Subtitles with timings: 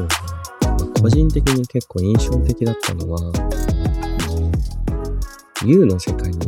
[0.00, 0.08] そうね。
[0.62, 3.32] まあ個人的に結構印象的だったのは、
[5.64, 6.38] U の世界に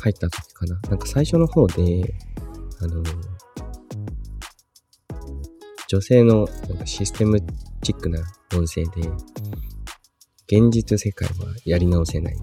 [0.00, 0.78] 入った時かな。
[0.88, 2.14] なんか最初の方で、
[2.80, 3.02] あの、
[5.88, 7.40] 女性のなんかシステム
[7.82, 8.18] チックな
[8.54, 9.08] 音声で、
[10.46, 12.36] 現実世界はやり直せない。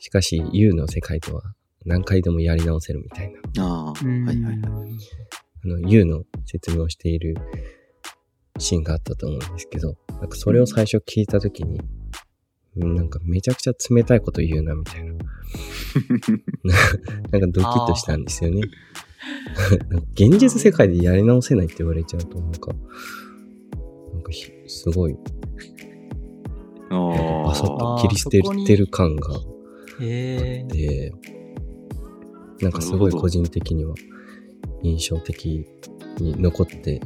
[0.00, 1.42] しかし U の世界では
[1.84, 3.64] 何回でもやり直せるみたいな。
[3.64, 4.58] ああ、はいうんはいはい。
[5.64, 7.36] あの、U の説明をしている
[8.58, 11.80] シーンがあったと思うんですけど、なんかそれを最初聞いたときに、
[12.76, 15.14] うんなんかめちゃくちゃ冷たいこと言うな、みたいな。
[17.30, 18.62] なんかドキッとしたんですよね。
[19.88, 22.74] なんか現実世界でやり直せないって言われちゃうと、なんか、
[24.12, 25.16] なんかひすごい、
[26.90, 28.02] あバサッあ。
[28.02, 29.40] と切り捨ててる感が
[30.00, 30.64] へえ。
[30.68, 31.12] で、
[32.60, 33.94] なんかすごい個人的には
[34.82, 35.66] 印象的
[36.18, 37.00] に残って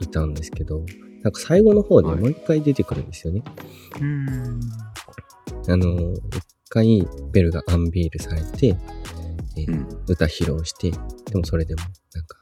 [0.00, 0.84] いたんですけど、
[1.22, 3.42] なんか最後の方でもう一回出てくるんですよね。
[4.00, 4.60] うん。
[5.68, 8.76] あの、一回ベルがアンビールされて、
[9.56, 10.04] えーうん。
[10.06, 10.98] 歌披露して、で
[11.38, 11.82] もそれでも
[12.14, 12.38] なんか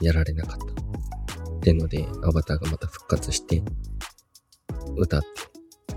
[0.00, 0.66] やられなかった。
[0.66, 3.62] ってので、アバターがまた復活して、
[4.96, 5.22] 歌っ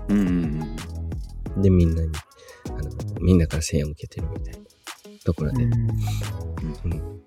[0.08, 0.76] うんうん
[1.56, 2.10] て、で、みんなに、
[2.68, 4.60] あの、みんなから声援を受けてるみたいな
[5.24, 7.22] ところで、うん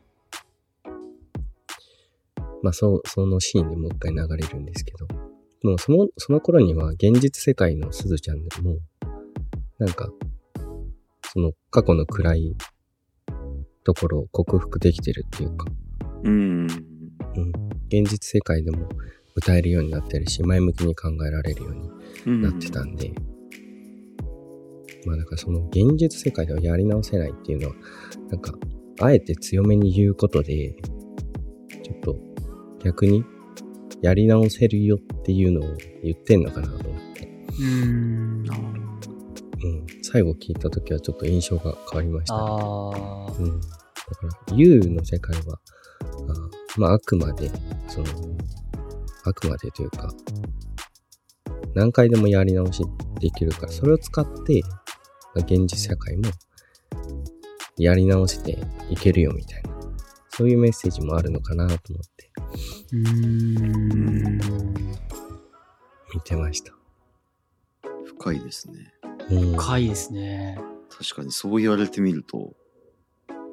[2.66, 5.06] まあ、そう、そのシーンでもう一回流れるんですけど、
[5.62, 8.80] もうその、その頃には現実世界のすずちゃんでも、
[9.78, 10.10] なんか、
[11.32, 12.56] その過去の暗い
[13.84, 15.68] ところを克服できてるっていうか、
[16.24, 16.34] うん。
[16.34, 16.66] うん。
[16.66, 16.70] うん、
[17.88, 18.90] 現実世界でも
[19.36, 21.90] 歌えるようになってるし、前向きに考えられるように
[22.26, 22.42] うん。
[22.42, 23.14] なってたんで、
[25.06, 27.76] まあだからその現実世界ではやり直せないっていうのは、
[28.32, 28.56] なんか、
[29.02, 30.76] あえて強めに言うことで、
[31.84, 32.25] ちょっと
[32.86, 33.26] 逆に
[34.04, 37.28] やり直せるよっていうのを言ってんのかなと思って、
[37.60, 38.46] うん。
[39.64, 42.42] うん、最後聞いた時はちょっと印象が変わりましたね。
[42.42, 43.34] ああ。
[43.40, 43.60] うん。
[43.60, 45.60] だから、U の世界は、
[46.76, 47.50] あまあ、あくまで、
[47.88, 48.06] その、
[49.24, 50.14] あくまでというか、
[51.74, 52.84] 何回でもやり直し
[53.20, 54.62] できるから、それを使って、
[55.34, 56.26] まあ現実社会も、
[57.78, 58.60] やり直して
[58.92, 59.72] いけるよみたいな、
[60.30, 62.26] そういうメッセージもあるのかなと思って
[62.94, 64.38] うん。
[66.14, 66.74] 見てました。
[68.06, 68.94] 深いですね。
[69.30, 69.58] うん。
[69.58, 70.60] 深いですね。
[70.90, 72.54] 確かにそう言われてみると、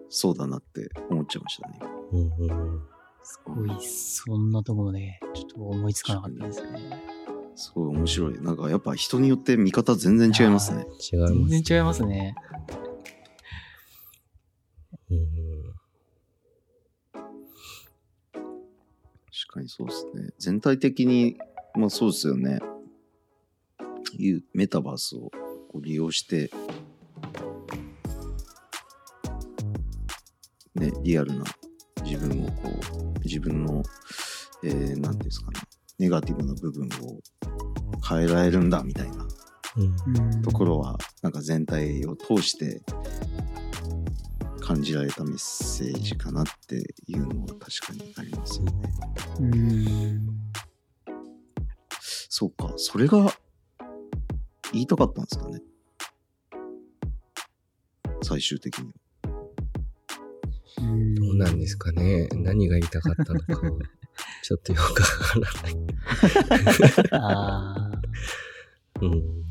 [0.09, 1.81] そうだなって思っちゃいましたね。
[2.13, 2.83] うんうんうん
[3.25, 7.03] すごい、そんなところで、ちょっと思いつかなかったですね。
[7.55, 8.41] すごい面白い。
[8.41, 10.87] なんかやっぱ人によって見方全然違いますね。
[11.13, 11.35] 違います。
[11.35, 12.35] 全然違いますね。
[15.11, 15.42] うん
[19.53, 20.31] かにそうですね。
[20.39, 21.37] 全体的に、
[21.75, 22.61] まあそうですよね。
[24.19, 25.31] いうメタバースを
[25.69, 26.51] こう利用して、
[30.75, 31.45] ね、リアルな
[32.05, 32.71] 自分をこ
[33.17, 33.83] う、自分の、
[34.65, 35.61] えー、なんていうんですかね、
[35.99, 37.21] ネガティブな部分を
[38.07, 39.27] 変えられるんだみたいな
[40.43, 42.83] ところは、なんか全体を通して
[44.63, 48.73] 感じられたメッセージかなっていうのは確かにありますよね。
[49.41, 50.29] うん。
[52.29, 53.35] そうか、それが
[54.73, 55.61] 言いたかったんですかね。
[58.23, 58.95] 最終的に
[60.79, 62.29] どうなんですかね。
[62.33, 63.61] 何が言いたかったのかは、
[64.43, 67.13] ちょっとよくわからない。
[67.13, 68.03] ああ。
[69.01, 69.43] うん。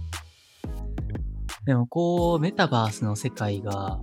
[1.65, 4.01] でもこう、メタバースの世界が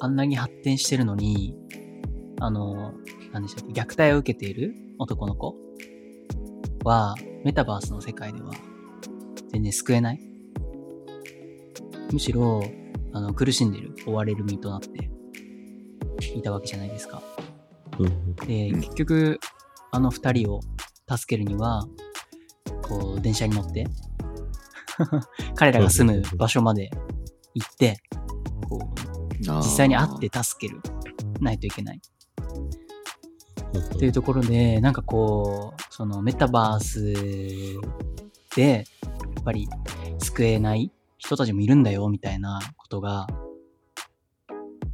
[0.00, 1.56] あんなに発展してるのに、
[2.40, 2.94] あの、
[3.32, 5.54] 何でしたっけ、虐待を受けている男の子
[6.84, 7.14] は、
[7.44, 8.52] メタバースの世界では
[9.52, 10.20] 全然救えない。
[12.12, 12.62] むしろ、
[13.12, 15.10] あの、苦しんでる、追われる身となって
[16.34, 17.22] いたわけじゃないですか。
[17.98, 19.40] うんで、うん結局、
[19.92, 20.60] あの二人を
[21.08, 21.86] 助けるには、
[22.82, 23.86] こう、電車に乗って、
[25.56, 26.90] 彼らが住む場所まで
[27.54, 27.98] 行って、
[29.46, 30.80] 実実際に会って助ける、
[31.40, 32.00] ないといけない。
[33.76, 37.14] っていうところで、なんかこう、そのメタバース
[38.54, 38.80] で、や
[39.40, 39.68] っぱり
[40.18, 43.26] 救えない人たちもいるんだよ、みたいなことが、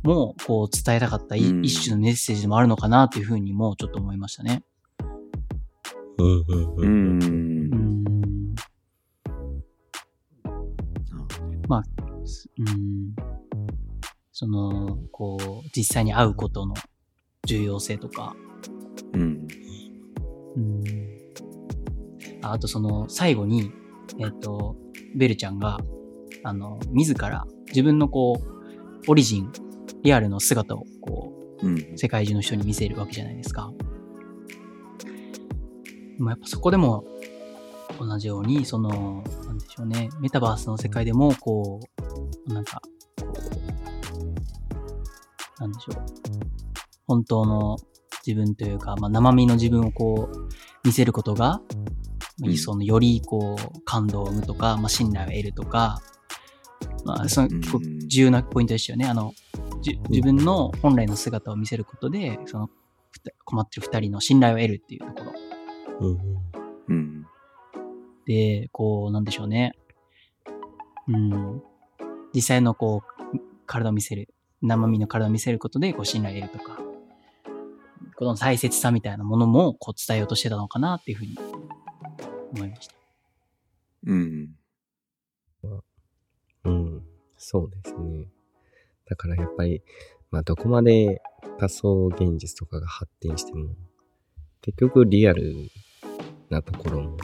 [0.03, 4.65] もう、こう伝えたかったいうん一種のメッセージでもあるのかなっていうふうにもちょっと思いましたね。
[6.19, 8.55] うんうんううん。
[11.69, 11.83] まあ、
[12.27, 13.32] すうーん。
[14.33, 16.75] その、こう、実際に会うことの
[17.47, 18.35] 重要性とか、
[19.13, 19.47] うん。
[20.57, 20.85] うん。
[22.43, 23.71] ああとその、最後に、
[24.19, 24.77] えっ、と、
[25.15, 25.79] ベルちゃんが、
[26.45, 29.53] あの、自ら、自分のこう、オリジン、
[30.03, 31.33] リアルの姿を、こ
[31.63, 31.77] うん。
[31.77, 33.71] う、世界中の人に見せるわけじゃないですか。
[36.17, 37.05] でもやっぱそこでも、
[37.99, 41.81] 同じように、その、なんでしょうね、メタバースの世界でも、こ
[42.49, 42.81] う、なんか、
[43.21, 43.27] こ
[43.62, 43.62] う、
[45.59, 46.05] なんでしょう、
[47.07, 47.77] 本当の
[48.27, 50.49] 自分というか、まあ、生身の自分をこう、
[50.85, 51.61] 見せることが、
[52.39, 56.01] まあうんその、よりこう、感動を生むとか、まあ、信頼を得るとか、
[57.05, 59.07] まあ、その、うん結構重要なポイントでしたよね。
[59.07, 59.33] あの、
[59.81, 62.71] じ自分の本来の姿を見せることで、その、
[63.45, 66.09] 困ってる二人の信頼を得るっていうところ。
[66.09, 66.19] うん
[66.89, 67.27] うん。
[68.27, 69.73] で、こう、なんでしょうね。
[71.09, 71.63] うん。
[72.35, 73.03] 実際のこ
[73.35, 74.29] う、体を見せる、
[74.63, 76.79] 生身の体を見せることで、こう、信頼を得るとか、
[78.17, 81.37] この大切さみたいなものも、こう、伝えようとしてたのかなっていうふうに
[82.55, 82.95] 思いました。
[84.07, 84.49] うん。
[86.65, 87.03] うん。
[87.37, 88.29] そうですね。
[89.09, 89.83] だからやっぱり、
[90.31, 91.21] まあどこまで
[91.59, 93.71] 仮想現実とかが発展しても、
[94.61, 95.69] 結局リアル
[96.51, 97.17] なところも、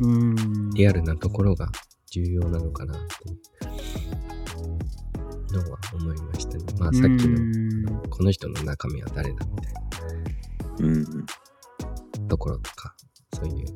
[0.00, 0.70] うん。
[0.70, 1.70] リアルなところが
[2.10, 3.06] 重要なのかなって
[5.62, 6.64] のは思いましたね。
[6.78, 9.74] まあさっきうんの、この人の中身は誰だみたい
[10.80, 11.02] うん。
[11.02, 11.08] な
[12.28, 12.94] ところとか、
[13.34, 13.66] そういう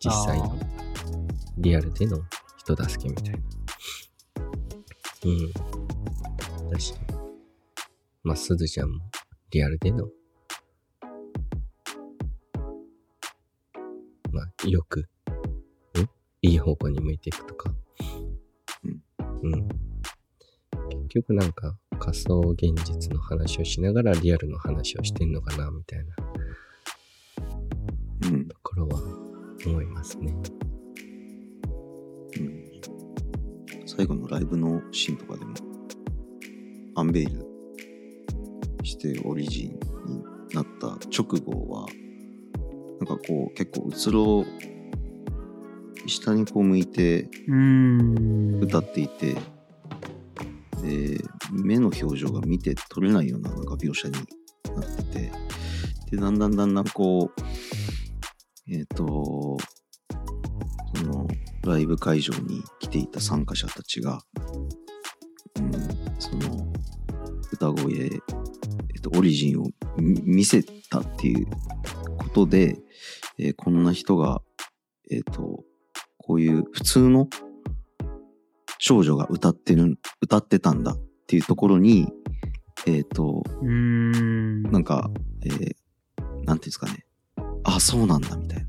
[0.00, 0.58] 実際の
[1.58, 2.18] リアルでの
[2.58, 3.38] 人助けみたいな。
[5.24, 6.70] うん。
[6.70, 6.94] だし、
[8.22, 9.00] まあ、すずちゃんも
[9.50, 10.08] リアルでの、
[14.32, 15.04] まあ、よく、ん？
[16.42, 17.72] いい方向に向いていくとか。
[18.82, 19.02] うん。
[19.52, 19.68] うん。
[21.14, 26.16] 局なんか仮想現実の話をしながらリアルの話をしてんのかな、みたいな。
[28.48, 29.00] ところは
[29.64, 30.34] 思いますね。
[32.38, 32.64] うん
[33.86, 35.54] 最後のライブのシーンとかでも、
[36.96, 37.46] アンベイル
[38.82, 41.86] してオリジンになった直後は、
[42.98, 44.44] なんかこう結構うつろ
[46.06, 47.28] 下にこう向いて。
[48.60, 49.36] 歌っていて、
[50.84, 51.18] で、
[51.50, 54.24] 目の表情が見て取れないようななんか描写になっ
[54.96, 55.32] てて、
[56.10, 57.40] で、だんだんだんだんこう、
[58.70, 59.56] えっ、と、
[60.94, 61.26] その、
[61.64, 64.20] ライブ会場に来ていた参加者たちが、
[65.56, 65.72] うん、
[66.18, 66.72] その、
[67.52, 71.46] 歌声、えっ、と、オリジンを見せたっていう
[72.18, 72.78] ことで、
[73.38, 74.42] えーこんな人が、
[75.10, 75.64] えっ、と、
[76.18, 77.28] こういう普通の
[78.86, 82.06] 少女が歌ってる、歌ってたんだっていうところに、
[82.86, 84.62] えっ、と、うん。
[84.64, 85.10] なんか、
[85.46, 85.74] えー
[86.44, 87.06] なんていうんですかね。
[87.62, 88.66] あ、そうなんだみたい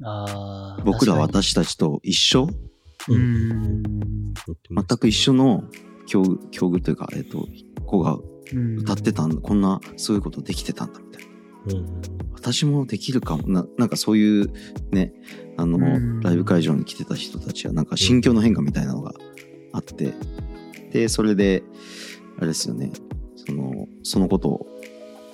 [0.00, 0.78] な。
[0.86, 2.48] 僕ら私たちと一緒？
[3.08, 3.82] うん。
[4.70, 5.64] 全く一緒の
[6.06, 7.46] 境遇というか、えっ、と、
[7.84, 8.16] 子が
[8.54, 11.31] うん歌ってたんだ、こんなそういうことできてたんだみたいな。
[11.66, 12.02] うん。
[12.34, 13.48] 私もできるかも。
[13.48, 14.52] な、なんかそういう
[14.90, 15.12] ね、
[15.56, 16.20] あの、うん。
[16.20, 19.12] ライブ会場に来てた人たちは、なんか心境の変化みたいなのが
[19.72, 20.14] あって、
[20.92, 21.62] で、それで、
[22.38, 22.90] あれですよね、
[23.46, 24.66] その、そのことを、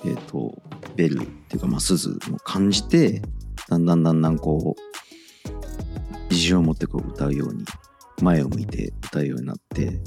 [0.05, 0.61] えっ、と、
[0.95, 3.21] ベルっていうか、まあ、鈴も感じて、
[3.69, 4.89] だんだんだんだんこう、
[6.29, 7.65] 自信を持ってこう歌うように、
[8.21, 9.99] 前を向いて歌うようになって、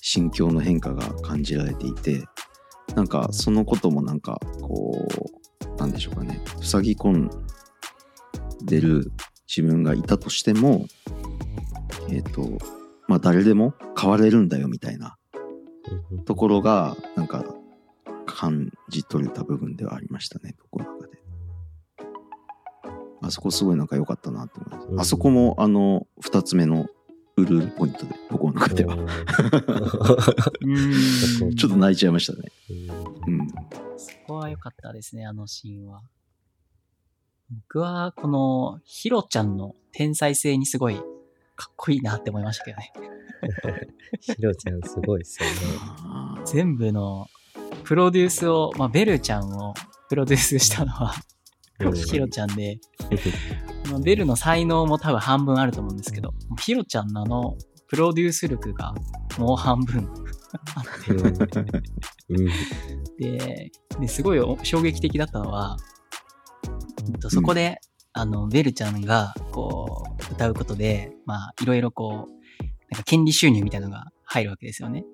[0.00, 2.24] 心境の変化が感じられていて、
[2.94, 5.43] なんかそのこともなんかこう、
[5.76, 7.30] なんでしょうかね、塞ぎ込ん
[8.62, 9.12] でる
[9.46, 10.86] 自分がいたとしても、
[12.10, 12.58] えっ、と、
[13.08, 15.16] まあ誰でも変われるんだよみたいな
[16.10, 17.44] うんところが、なんか
[18.26, 21.18] 感じ取れた部分ではありましたね、僕の中で。
[23.22, 24.88] あそこすごいなんか良かったなと思います。
[24.90, 26.86] うんあそこもあの、二つ目の
[27.36, 28.94] ウルールポイントで、僕の中では。
[28.94, 31.54] うん。
[31.56, 32.42] ちょっと泣いちゃいましたね。
[33.26, 33.48] うんうん。
[33.96, 36.02] そこは良かったですね、あのシーンは。
[37.68, 40.96] 僕は、この、ヒロちゃんの天才性にすごい
[41.56, 42.92] かっこいいなって思いましたけどね。
[44.20, 45.54] ヒロちゃんすごいっすよね。
[46.44, 47.28] 全部の、
[47.84, 49.74] プロデュースを、まあ、ベルちゃんを
[50.08, 51.12] プロデュースしたのは、うん
[51.92, 53.06] ヒロちゃんで、ま
[53.70, 57.56] あベルの才能も多分半分あると思うんですけど、ヒロちゃんのあの、
[57.88, 58.94] プロデュース力が
[59.38, 60.08] もう半分
[60.74, 61.12] あって、
[62.28, 62.46] うん。
[63.18, 65.76] で、ですごいお衝撃的だったのは、
[67.28, 67.78] そこで、
[68.12, 75.04] あの、ベルちゃんが、こう、歌うことで、まあ、いろいろこう、なんか権利収入みたいなのが入るわけですよね。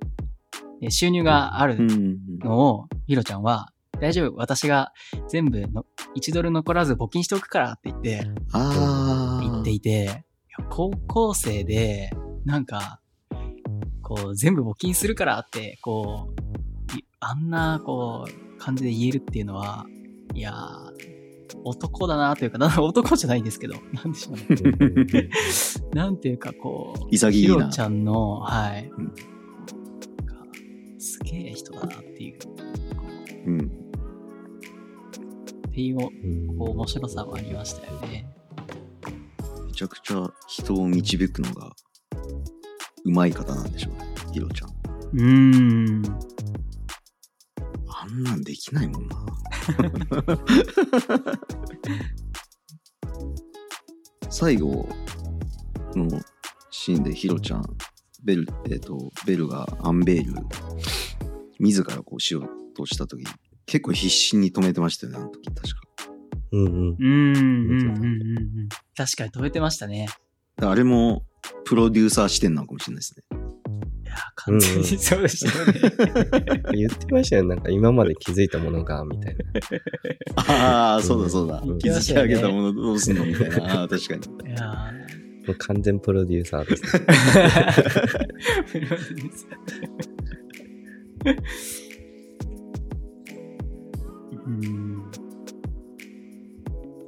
[0.80, 2.18] で収入があるうん。
[2.38, 3.70] のを、ヒロちゃんは、
[4.00, 4.92] 大丈夫、私が
[5.28, 5.84] 全部の
[6.16, 9.48] 1ドル残らず募金しておくからって言って、ああ。
[9.48, 10.24] 言っていて、
[10.70, 12.10] 高校生で、
[12.44, 13.00] なんか、
[14.02, 16.34] こう、全部募金するからって、こ
[16.94, 19.86] う、いあんな、こう、感じで言えるっていうのは、
[20.34, 25.30] いやー、男だなというか、な 男じゃないんですけど、なんでしょうね。
[25.92, 28.88] なんていうか、こう、潔いなひろちゃんの、はい。
[28.88, 29.12] うん
[31.00, 32.38] すげえ人だなっていう、
[33.46, 33.79] うん。
[35.80, 38.26] っていう、うんこう、面白さはありましたよね。
[39.66, 41.72] めちゃくちゃ人を導くのが
[43.04, 44.68] うまい方なんでしょうね、ヒロちゃん。
[44.68, 45.22] うー
[46.00, 46.02] ん。
[47.88, 49.16] あんなんできないもんな。
[54.28, 54.86] 最後
[55.96, 56.20] の
[56.70, 57.64] シーンでヒロちゃん、
[58.22, 60.42] ベル、えっ、と、ベルがアンベール、
[61.58, 63.24] 自らこうしようとしたとき、
[63.70, 65.74] 結構必死に止めてましたよね、あの時、確か。
[66.50, 66.88] うんうん。
[66.90, 68.68] うーん、うん、うん、うんうん。
[68.96, 70.08] 確かに止めてましたね。
[70.60, 71.22] あれも、
[71.64, 73.24] プロデューサー視点なのかもしれないですね。
[74.02, 76.62] いや、完全にそうでしたよね。
[76.74, 77.44] 言ってましたよ。
[77.44, 79.44] なんか今まで気づいたものが、みたいな。
[80.34, 81.62] ああ、そうだそうだ。
[81.64, 83.82] うん気づき上げたものどうすんのみたいな。
[83.82, 84.50] ああ、確かに。
[84.50, 84.92] いや
[85.46, 86.88] もう完全プロデューサーです、ね。
[86.90, 91.60] ープロデューサー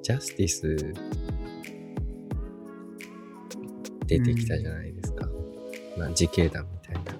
[0.03, 0.77] ジャスティス
[4.07, 5.29] 出てきたじゃないですか。
[5.97, 7.13] まあ、自警団みたいな。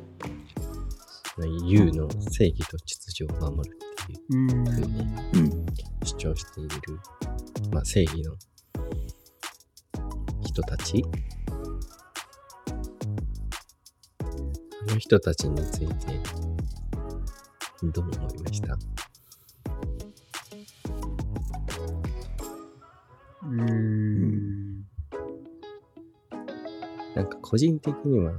[1.67, 4.51] ユウの正義と秩序を守るっていううん。
[4.59, 5.67] うん。
[6.05, 6.71] 主張している、
[7.73, 8.37] まあ、正義の
[10.43, 11.03] 人たち
[14.89, 16.21] あの人たちについて
[17.85, 18.77] どう思いました？
[23.53, 24.85] うん。
[27.15, 28.33] なんか個人的には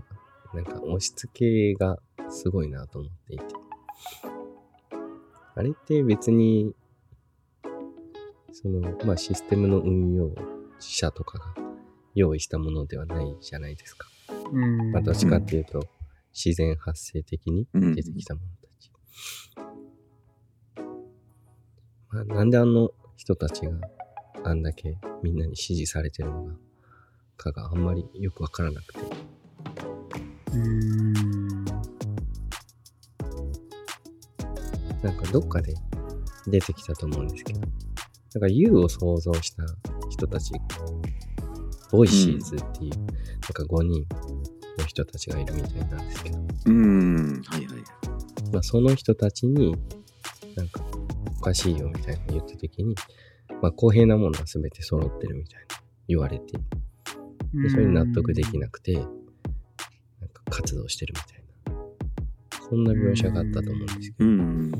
[0.54, 1.98] なんか押し付けが
[2.30, 3.46] すごいなと思っていて
[5.56, 6.74] あれって別に
[8.52, 10.32] そのまあシステムの運用
[10.80, 11.54] 者とかが
[12.16, 14.08] 用意したものではないじゃないですか。
[14.52, 14.92] うん。
[14.92, 15.88] まあ、どっちかっていうと、
[16.34, 18.92] 自然発生的にうん出てきたものたち。
[22.10, 23.72] まあ、なんであの人たちが
[24.46, 26.54] あんだけみんなに支持されてるのが、
[27.38, 29.00] かがあんまりよくわからなくて。
[30.54, 31.66] うん。
[35.02, 35.74] なんかどっかで
[36.48, 39.64] 出てきたと思うんですけど、なんか U を想像した
[40.10, 40.54] 人たち、
[41.92, 44.06] Voices っていう、なんか5人
[44.78, 47.42] の人たちがいるみたいなんですけど、うん。
[47.46, 47.84] はいはい。
[48.52, 49.76] まあその人たちに、
[50.56, 50.84] なんか
[51.38, 52.96] おかしいよみたいな言った時に、
[53.64, 55.66] まあ公平なものは全て揃ってるみたいな
[56.10, 56.58] 言われて、
[57.54, 61.44] でそれに納得できなくて、なんか活動してるみたい
[62.60, 64.72] な、そんな描写があったと思うんですけど、うん。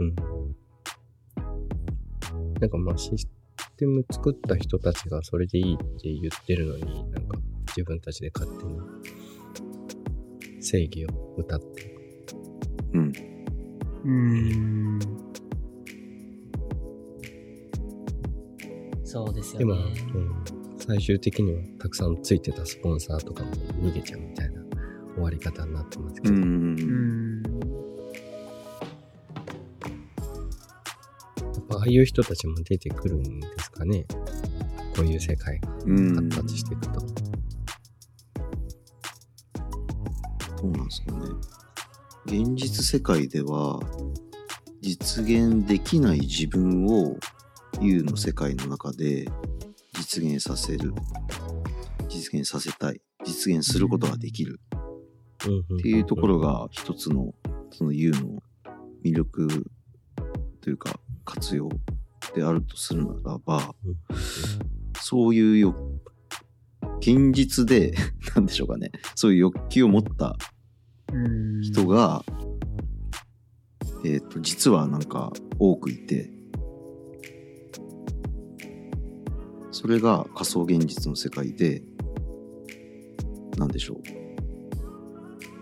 [0.00, 0.14] うん。
[2.60, 3.26] なんかまあシス
[3.78, 8.78] テム作った人たちがそれでいいって言ってるのに、なんか自分たちで勝手に
[10.60, 11.96] 正義を歌って、
[12.92, 13.12] うん。
[14.04, 15.27] うん。
[19.08, 19.80] そうですよでも、ね。
[20.14, 20.44] うん、
[20.76, 23.50] 最終的にはたくさんついてたスポンサーとかも
[23.82, 24.60] 逃げちゃうみたいな
[25.14, 26.32] 終わり方になってますけう。
[26.32, 27.42] ど、うんん。
[31.42, 34.04] やっぱああいう人たちも出てくるんですかね。
[34.94, 36.14] こういう世界がうん。
[36.14, 37.00] 発達していくと。
[37.00, 37.06] ど
[40.68, 41.20] うなんですかね。
[42.26, 43.80] 現実世界では
[44.82, 47.16] 実現できない自分を
[47.80, 49.28] U の世界の中で
[49.94, 50.92] 実現させる。
[52.08, 53.00] 実現させたい。
[53.24, 54.60] 実現することができる。
[55.76, 57.34] っていうところが一つの
[57.70, 58.42] その U の
[59.04, 59.70] 魅力
[60.60, 61.68] というか活用
[62.34, 63.96] であるとするならば、うん
[65.00, 65.74] そういうよ
[67.00, 67.94] 現実で
[68.36, 70.36] なんでしょうかねそういう欲求を持った
[71.12, 71.62] うん。
[71.62, 72.22] 人が、
[74.04, 76.30] えっ、と実はなんか多くいて
[79.78, 81.82] それが仮想現実の世界で
[83.56, 84.02] なんでしょう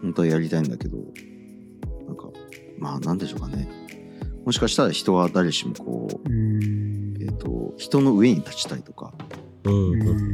[0.00, 0.96] 本当はやりたいんだけど
[2.06, 2.30] なんか
[2.78, 3.68] まあなんでしょうかね
[4.46, 6.76] もしかしたら人は誰しもこううん。
[7.20, 9.12] えっ、と、人の上に立ちたいとか、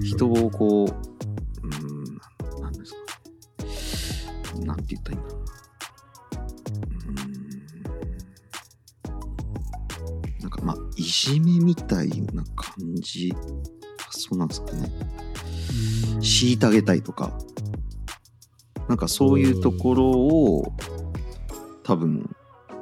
[0.02, 4.66] 人をこう、うーん、なんなんですかね。
[4.66, 5.41] なんて言ったらいいんだろう
[11.12, 13.34] じめみたいな感じ？
[13.36, 13.36] あ
[14.10, 14.90] そうなんですかね。
[16.20, 17.38] 虐げたいとか。
[18.88, 20.72] なんかそういうところを、
[21.82, 22.34] 多分、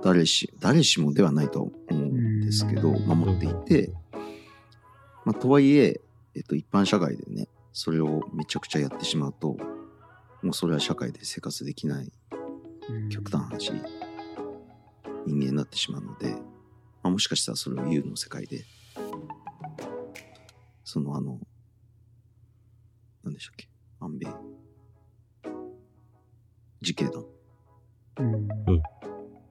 [0.03, 3.93] 誰し、誰しもではないと思うんですけど、うん守っていて、
[5.25, 6.01] まあ、とはいえ、
[6.37, 9.57] えっと、一般社会でね、それをめちゃくちゃやってしまうと、
[10.43, 12.11] もうそれは社会で生活できない
[13.11, 13.73] 極端な話、
[15.27, 16.39] 人間になってしまうので、ま
[17.11, 18.65] あ、もしかしたらそれを U の世界で、
[20.85, 21.39] そのあの、
[23.23, 23.69] 何でしたっけ、
[24.01, 24.27] 安米、
[26.81, 27.25] 自警団、
[28.19, 28.35] うん。
[28.35, 28.83] うん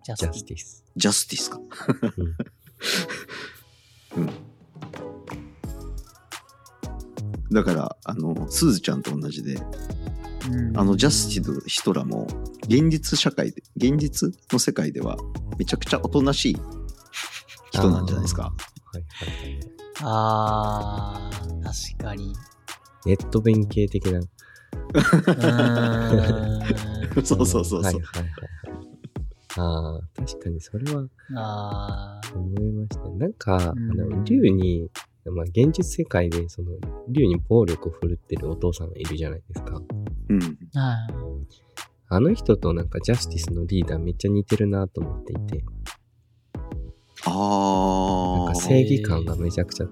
[0.04, 0.84] ジャスティス。
[0.96, 1.60] ジャスティスか。
[4.18, 4.30] うん。
[7.54, 9.60] だから、あの、スーズちゃんと同じで、
[10.76, 12.28] あの、ジャスティスヒトラーも、
[12.64, 15.18] 現実社会で、現実の世界では、
[15.60, 16.58] めちゃくちゃおとなしい
[17.80, 18.44] 人なんじゃないですか。
[18.44, 18.52] は
[18.98, 19.04] いはい。
[20.02, 22.34] あー、確かに。
[23.06, 24.20] ネット弁系的な。
[27.24, 27.84] そうそうそうそう。
[27.84, 28.04] はいはいはいはい。
[29.58, 31.06] ああ、確かにそれは
[31.36, 32.38] あー。
[32.38, 33.18] 思いましたね。
[33.18, 34.90] なんか、あうんの、竜に、
[35.26, 36.72] まあ、現実世界で、その、
[37.10, 39.82] 竜に暴力を振るってるお父さんがいるじゃないですか。
[40.30, 40.40] うん。
[40.40, 40.50] はい
[42.12, 45.64] あの人となんかジャスティスのリーダーめっちゃ似てるなと思っていて、
[47.26, 47.34] ああ
[48.46, 48.62] なんか。
[48.62, 49.88] 正義感がめちゃくちゃ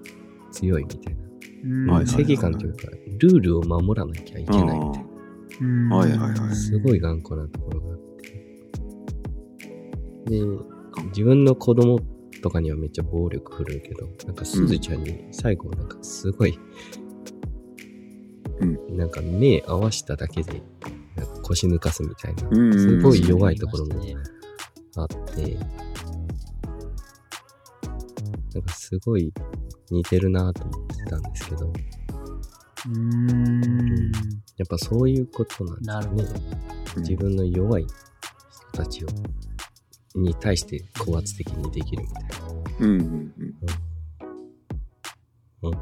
[0.52, 1.16] 強いみたい
[1.64, 2.06] な。
[2.06, 5.04] 正義感というか、ルールを守らなきゃいけないみたい
[5.60, 6.54] うんはいはいはいな。
[6.54, 8.28] すごい頑固なところがあって。
[10.30, 10.40] で、
[11.08, 12.00] 自分の子供
[12.42, 16.58] とかにはめっちゃ暴力振るうけど、なんかすずちゃんに最後なんかすごい、
[18.60, 20.62] うなんか目合わしただけで、
[21.16, 23.94] なんか腰抜かすみたいな、うんすごい弱いところも
[24.96, 25.58] あって、
[28.58, 29.32] なんかすごい
[29.90, 34.12] 似てるなと思ってたんですけど、うーん。
[34.56, 36.42] やっぱそういうことなんですよね。
[36.96, 37.92] 自分の弱い人
[38.72, 39.08] たちを、
[40.16, 42.28] に対して高圧的にできるみたいな。
[42.80, 43.34] うんうん
[45.62, 45.70] うん。
[45.70, 45.74] うん。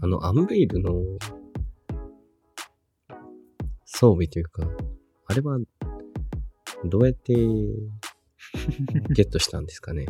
[0.00, 0.90] あの、アンベイルの
[3.84, 4.66] 装備というか、
[5.26, 5.58] あれは、
[6.84, 7.32] どうやって
[9.10, 10.06] ゲットしたんですかね。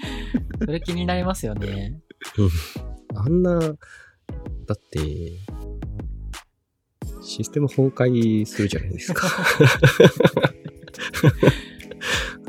[0.60, 2.00] それ気になりますよね。
[3.14, 3.74] あんな、だ
[4.74, 5.00] って、
[7.22, 9.28] システム崩壊するじゃないですか。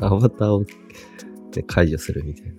[0.00, 0.66] アバターを、ね、
[1.66, 2.54] 解除するみたいな。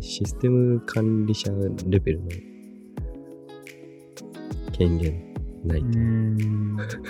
[0.00, 1.50] システム管理者
[1.86, 2.28] レベルの
[4.72, 5.90] 権限ないう
[6.88, 7.00] と。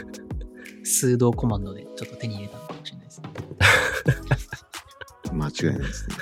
[0.83, 3.29] 数動コマンドでちょっと手に入れたのかもしれないですね。
[5.41, 6.17] 間違いないですね。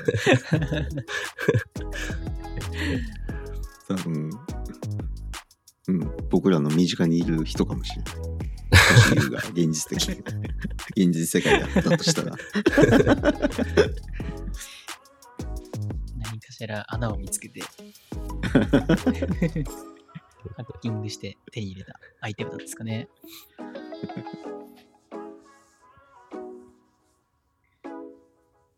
[3.88, 4.30] 多分、
[5.88, 8.14] うん、僕らの身近にいる人かもしれない。
[8.14, 8.26] も
[8.96, 10.22] し優が現実的に、
[10.96, 12.36] 現実世界だったとしたら。
[16.18, 17.60] 何かしら穴を見つけて、
[18.52, 18.58] ハ
[20.62, 23.08] ッキングして手に入れたアイテムなんですかね。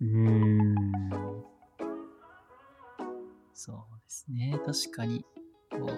[0.01, 1.45] うーん。
[3.55, 4.59] そうですね。
[4.65, 5.25] 確かに、
[5.71, 5.89] こう、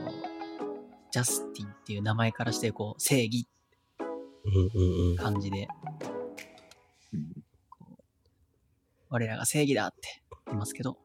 [1.12, 3.46] ジャスティンっていう名前からして、こう、正義
[4.44, 5.16] うんうんうん。
[5.16, 5.68] 感じで、
[7.12, 7.42] うん
[9.08, 10.96] 我らが正義だって言いますけど、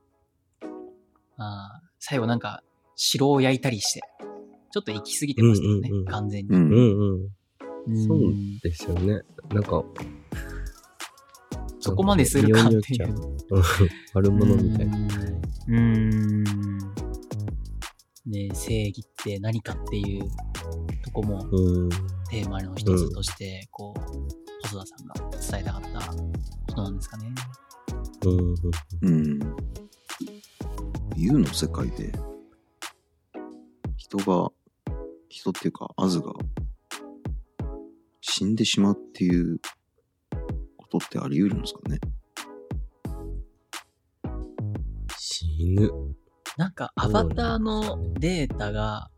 [1.38, 2.63] あー最後なんか
[2.95, 3.99] 城を焼いたりして、
[4.71, 6.55] ちょっと行き過ぎてましたよね、うんうんうん完全に。
[6.55, 6.63] うん。
[6.67, 8.19] うんそう
[8.63, 9.21] ですよね。
[9.51, 9.83] なんか、
[11.88, 13.58] そこまでするかっていなんかう。
[13.58, 13.63] うん
[14.13, 14.97] 悪者みたいな。
[14.97, 16.43] うーん。
[18.26, 20.23] ね正義って何かっていう
[21.04, 21.89] とこもうん。
[22.30, 24.02] テーマの一つとして、こう、
[24.63, 26.26] 細田さんが伝えたかったこ
[26.76, 27.34] となんですかね。
[28.26, 28.56] うん。
[29.02, 29.39] うん。
[31.15, 32.12] U の世界で、
[33.95, 34.52] 人が、
[35.30, 36.34] 人っていうか、アズが、
[38.21, 39.60] 死んでしまうっていう
[40.89, 42.00] ことってあり得るんですかね？
[45.17, 45.45] 死
[45.76, 45.91] ぬ。
[46.58, 49.10] なんか、アバターのデータが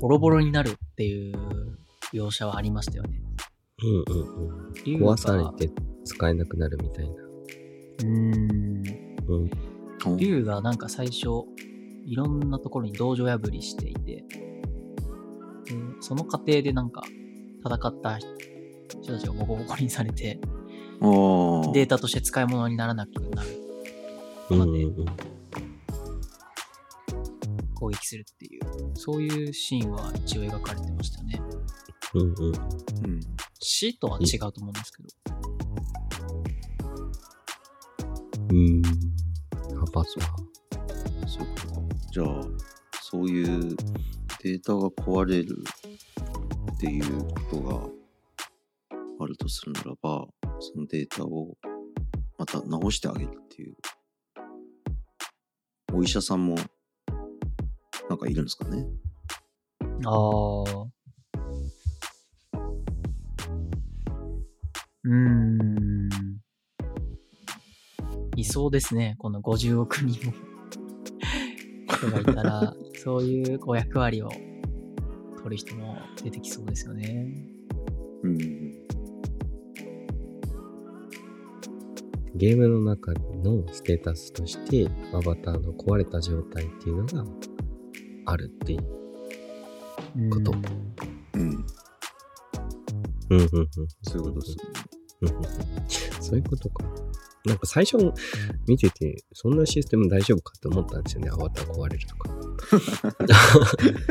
[0.00, 1.78] ボロボロになるっていう
[2.12, 3.22] 描写はありましたよね。
[3.82, 4.72] うんうんうん。
[4.84, 5.72] 壊されて
[6.04, 7.14] 使えなくなるみたいな。
[7.14, 8.82] うーん。
[10.06, 10.16] うん。
[10.16, 11.28] 竜がなんか最初、
[12.04, 14.24] いろんなところに道場破りしていて、で
[16.00, 17.02] その過程でなんか、
[17.64, 20.40] 戦った人たちがボコボコにされて。
[21.00, 23.48] データとして使い物にならなくなる
[24.50, 25.06] うんまでうんうん。
[27.74, 28.62] 攻撃するっていう、
[28.94, 31.40] そういうシーンは一応描かれてましたよね。
[32.14, 32.28] うんうん。
[32.28, 33.20] うん。
[33.60, 35.08] 死とは違うと思うんですけど。
[38.50, 38.82] うん。
[39.78, 40.48] アバター。
[41.28, 41.80] そういうことか。
[42.10, 42.26] じゃあ、
[43.02, 43.76] そういう
[44.42, 45.62] データが壊れる
[46.72, 47.88] っていうことが
[49.20, 50.26] あるとするならば、
[50.60, 51.56] そのデータを
[52.38, 53.74] また直してあげるっていう。
[55.92, 56.54] お医者さんも
[58.08, 58.86] なんかいるんですかね？
[60.04, 60.86] ああ。
[65.04, 66.08] うーん。
[68.36, 69.16] いそうですね。
[69.18, 70.32] この50億人も
[71.88, 74.28] 人がいたら、 そういうこう役割を
[75.38, 77.26] 取る人も出てきそうですよね。
[78.22, 78.67] うん。
[82.34, 87.24] ゲームの中のステータスとして、アバターの壊れた状態っていうのが
[88.26, 90.30] あるっていう。
[90.30, 91.40] ことうん。
[91.40, 91.66] うん。
[93.30, 93.40] うん。
[93.40, 93.48] うん。
[93.52, 93.68] うん。
[94.02, 94.56] そういうことです
[96.20, 96.84] そういうことか。
[97.44, 97.58] なん。
[97.58, 97.96] か最初
[98.66, 99.58] 見てて、そん。
[99.58, 101.02] なシステム大丈夫かって思ったん。
[101.02, 101.30] ですよね。
[101.30, 102.30] アバター壊れるとか。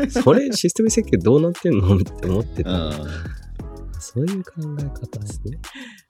[0.10, 1.78] それシステム設計どうなってん。
[1.78, 2.90] のって思ってた。
[2.90, 2.92] あ
[4.00, 5.58] そういう考え方ですね。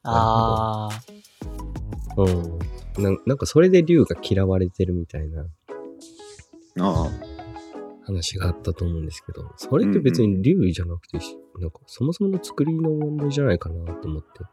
[0.04, 1.02] ああ、
[2.17, 3.03] うん。
[3.03, 5.45] ななんかそれで竜が嫌われてるみたいな
[6.82, 7.06] あ。
[7.06, 7.38] あ
[8.08, 11.17] 話があったと思うんですけど、それって別に竜じゃなくて、
[11.60, 14.49] なんかそもそもの作りの問題じゃないかなと思って、あ。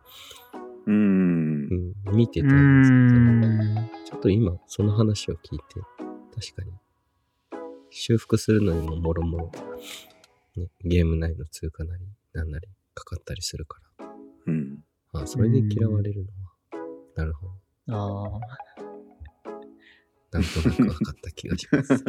[0.87, 2.12] うんう。
[2.12, 3.90] ん、見てたんですけど、ん。
[4.05, 5.81] ちょっと今その話を聞いて、
[6.35, 6.72] 確かに
[7.90, 9.53] 修復するのにももろもろ、
[10.57, 14.07] ね、ゲーム内の通貨なりなんなりかかったりするから、
[14.46, 14.79] うん。
[15.12, 16.54] あそれで嫌われるのは、
[17.16, 17.94] なるほど。
[17.96, 18.31] ああ。
[20.33, 22.05] なんとなく分かった気がします。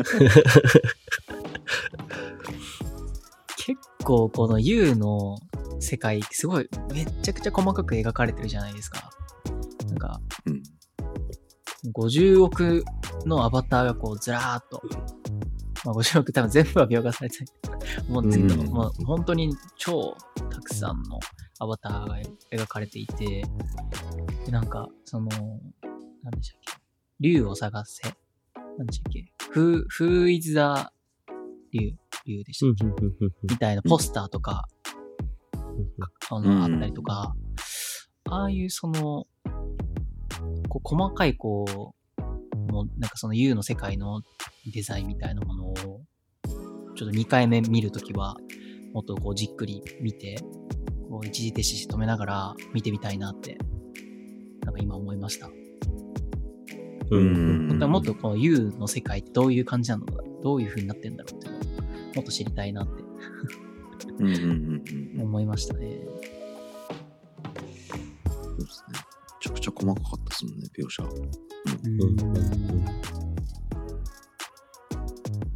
[3.57, 5.37] 結構この U の
[5.79, 9.11] 世界、すごいめっちゃくちゃ細かく描かれてるじゃないですか。
[9.87, 10.63] なんか、うん。
[11.91, 12.83] 50億
[13.25, 14.81] のアバターがこうずらーっと、
[15.83, 17.71] まあ、50億多分全部は描画されてないと
[18.09, 20.17] 思うんですけど、うんまあ、本当に超
[20.49, 21.19] たくさんの
[21.59, 22.17] アバターが
[22.51, 23.43] 描かれていて、
[24.45, 25.27] でなんか、その、
[26.23, 26.81] なんでしたっけ？
[27.19, 28.01] 竜を探せ。
[28.77, 30.59] なんでしたっけ ?Who, who is the
[31.71, 31.93] 竜
[32.25, 33.05] 竜でしたっけ、
[33.49, 34.67] みたいなポスターとか、
[36.29, 37.35] あの、うんあったりとか、
[38.29, 39.25] ああいうその、
[40.69, 44.21] こう細かいこう、もうなんかその U の世界の
[44.71, 45.73] デザインみたいなものを、
[46.95, 48.35] ちょっと2回目見るときは、
[48.93, 50.37] もっとこうじっくり見て、
[51.09, 53.57] こう一時停止して止めながら見てみたいなって、
[54.75, 55.47] なんか今思いました。
[57.11, 57.69] ううんん。
[57.69, 61.63] 本当はもっとこの U の世界ってどういう感じなのか、どういう風になってんだろうっていうのを
[62.15, 63.03] もっと知りたいなって
[64.19, 64.83] うんうんうん
[65.15, 65.21] うん。
[65.21, 65.99] 思いましたね。
[68.27, 68.99] そうですね。
[68.99, 68.99] め
[69.41, 71.03] ちゃくちゃ細かかったですもんね、描写。
[71.03, 71.07] う
[71.89, 72.85] んうん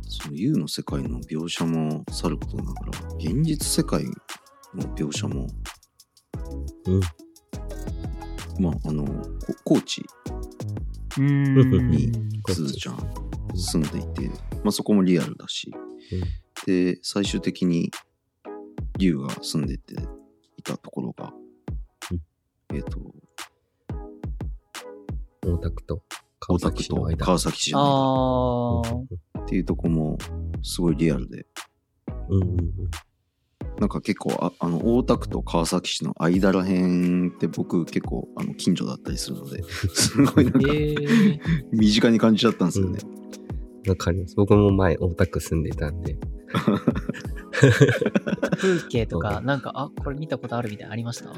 [0.07, 4.03] その U の世界の描写もさることながら、現実世界
[4.75, 5.47] の描写も、
[6.85, 7.01] うん
[8.59, 9.23] まあ、あの、こ
[9.63, 10.01] 高知。
[11.17, 11.89] うーん。
[11.89, 12.11] に
[12.49, 12.97] すずちゃん
[13.55, 14.29] 住んでいて、
[14.63, 15.73] まあそこもリアルだし、
[16.65, 17.89] で、最終的に
[18.97, 19.95] 龍が住んでて
[20.57, 21.33] いたところが、
[22.11, 22.75] うん。
[22.75, 22.99] えっ、と、
[25.41, 26.03] 大田区と
[26.39, 27.25] 川大田区と崎市の間。
[27.25, 30.17] 川崎市のああ、間っていうとこも
[30.61, 31.45] すごいリアルで、
[32.29, 32.73] うんうんうん
[33.79, 39.63] なんか結構ああの大田区と川崎市の間らへんって僕結構あの近所だったりするので
[39.93, 41.39] すごいなんかええ
[41.71, 42.99] 身近に感じちゃったんですよね。
[43.87, 44.35] わかります。
[44.35, 46.17] 僕も前、大田区住んでたんで。
[48.57, 51.33] 風景とか、なんか、あ、これ見たことあるみたいなのありました？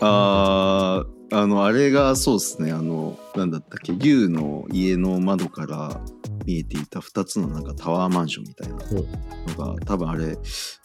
[0.00, 3.94] あーあのあれがそうですねあのなんだったっけ？
[3.96, 6.00] 龍の家の窓から
[6.44, 10.36] 見えていた2つのなんかタワーマンションみたいなのが多分あれ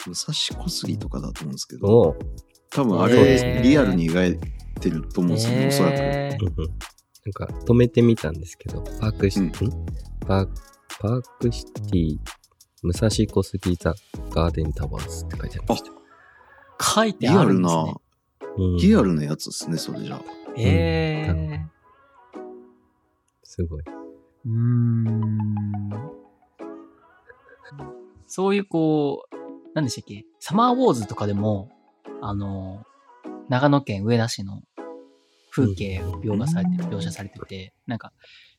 [0.05, 2.15] 武蔵小杉とかだと思うんですけど
[2.71, 4.39] 多分あへれーリアルに描い
[4.79, 5.99] てると思うんですよね、おそらく。
[7.25, 9.47] なんか、止めてみたんですけど、パークシ、うん。
[9.47, 9.51] ん
[10.25, 10.47] パー
[10.99, 12.17] パークシティ、
[12.81, 13.93] 武蔵小杉ザ・
[14.29, 15.91] ガーデンタワーズって書いてありました。
[16.81, 17.83] 書いてリアルあるんですね。
[17.83, 17.95] な。、
[18.57, 18.77] うん。
[18.77, 20.21] リアルなやつですね、それじゃあ。
[20.57, 21.65] ええ
[23.43, 23.98] すごい。
[24.45, 26.11] うーん。
[28.27, 29.35] そういうこう、
[29.73, 30.25] なんでしたっけ？
[30.39, 31.69] サマーウォーズとかでも、
[32.21, 32.83] あの、
[33.49, 34.61] 長野県上田市の
[35.51, 38.13] 風景を描画されて、描写されてて、なんか、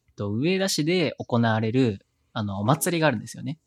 [0.08, 3.58] えっと上田市で行われる、あの、お祭りがあるんですよね。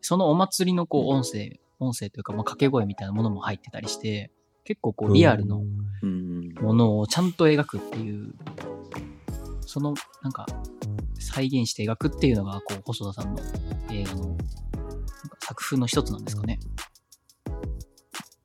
[0.00, 4.30] そのお祭りのこう音声、音声というか、まあ、掛け声みたいなものも入ってたりして、
[4.64, 5.62] 結構こうリアルの
[6.02, 6.54] うん。
[6.60, 8.34] ものをちゃんと描くっていう、
[9.60, 10.46] その、なんか、
[11.22, 13.40] 再現して描くっていうのが、こう、細田さんの
[13.90, 14.36] 映画の
[15.40, 16.58] 作風の一つなんですかね。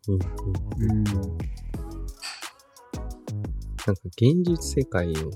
[0.07, 1.03] うんうんうん。
[1.03, 1.11] な
[3.93, 5.31] んか現実世界を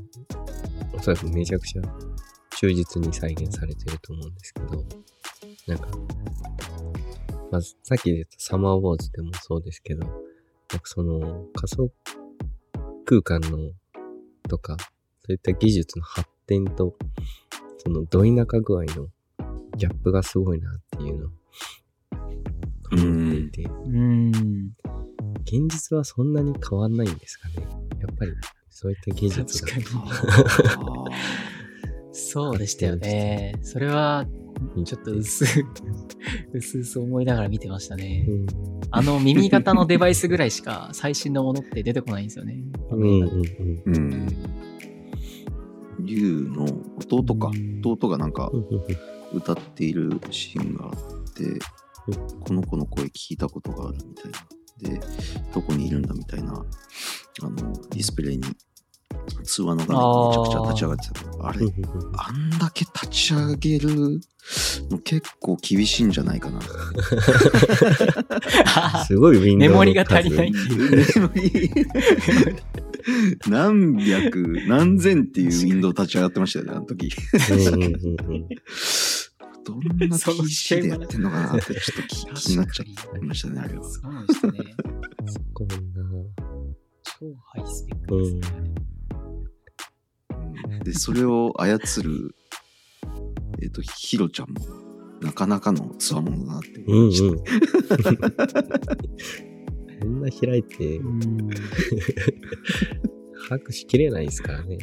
[0.94, 1.82] おそらくめちゃくちゃ
[2.58, 4.86] 忠実に再現されてると思うんですけど、
[5.68, 5.88] なんか、
[7.52, 11.92] まあ、さっき言ったサマーウォーズでもそうですけど、なんかその仮想
[13.06, 13.72] 空間の
[14.48, 16.96] とか、そういった技術の発展と、
[17.78, 19.08] そのど田舎具合の
[19.78, 21.30] ギャップがすごいなっていうのを
[22.92, 24.32] 思っていて、うん。
[25.44, 27.56] 現実はそんなに変わんないんですかね。
[28.00, 28.32] やっぱり
[28.70, 29.72] そういった技術が。
[29.72, 30.12] 確かに。
[30.78, 31.06] あ
[32.12, 33.56] そうでしたよね。
[33.62, 34.28] それは、
[34.84, 35.46] ちょっと薄、
[36.52, 38.26] 薄々思いながら見てましたね。
[38.28, 42.58] うんあの耳型のデバイスぐらいしか最新のものって出てこないんですよね。
[42.90, 43.42] うんうんうん。
[43.42, 44.28] ーうん。
[46.12, 46.66] 竜の
[46.98, 47.52] 弟か。
[47.84, 48.52] 弟がなんか
[49.34, 50.92] 歌っているシーンがあっ
[51.34, 51.58] て、
[52.46, 54.40] この子の声聞いたことがあるみたいな。
[55.00, 55.02] で、
[55.54, 56.58] どこにいるんだみたいな、あ
[57.50, 58.44] の、ディスプレイに
[59.44, 61.60] 通話の画面がめちゃくちゃ立ち上がってたあれ、
[62.18, 64.20] あんだけ立ち上げる
[64.90, 66.60] の結構厳しいんじゃないかな。
[69.06, 71.84] すごいウィンドウの数メモリが足りないっていう。
[73.48, 77.10] 何百、何千っていうウィンドウ立ち上がってましたよね、あの時。
[79.64, 83.84] どんな PC でやってんのかなってちょっと気気になっちゃいましたね、あれは。
[83.84, 84.54] そうでしたね。
[85.54, 85.76] こんな。
[87.04, 88.42] 超ハイスペックですね。
[90.84, 92.36] で、それを操る、
[93.62, 94.60] えっ、と、ヒロちゃんも、
[95.22, 96.84] なかなかのつわものだなって。
[96.88, 97.30] 思いまし
[98.54, 99.51] た。
[100.06, 101.50] な開いてうん。
[103.50, 104.78] 把握しきれないですからね。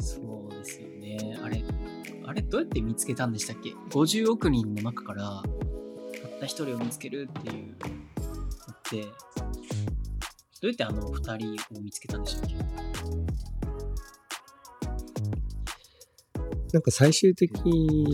[0.00, 1.38] そうですよね。
[1.42, 1.62] あれ、
[2.24, 5.42] あれどうやって見つけたんでしたっけ ?50 億人の中から、
[6.22, 7.72] たった一人を見つけるっていうのっ
[8.90, 9.08] て、ど
[10.64, 12.56] うやってあの二人を見つけたんでしたっけ？
[16.72, 17.52] なんか最終的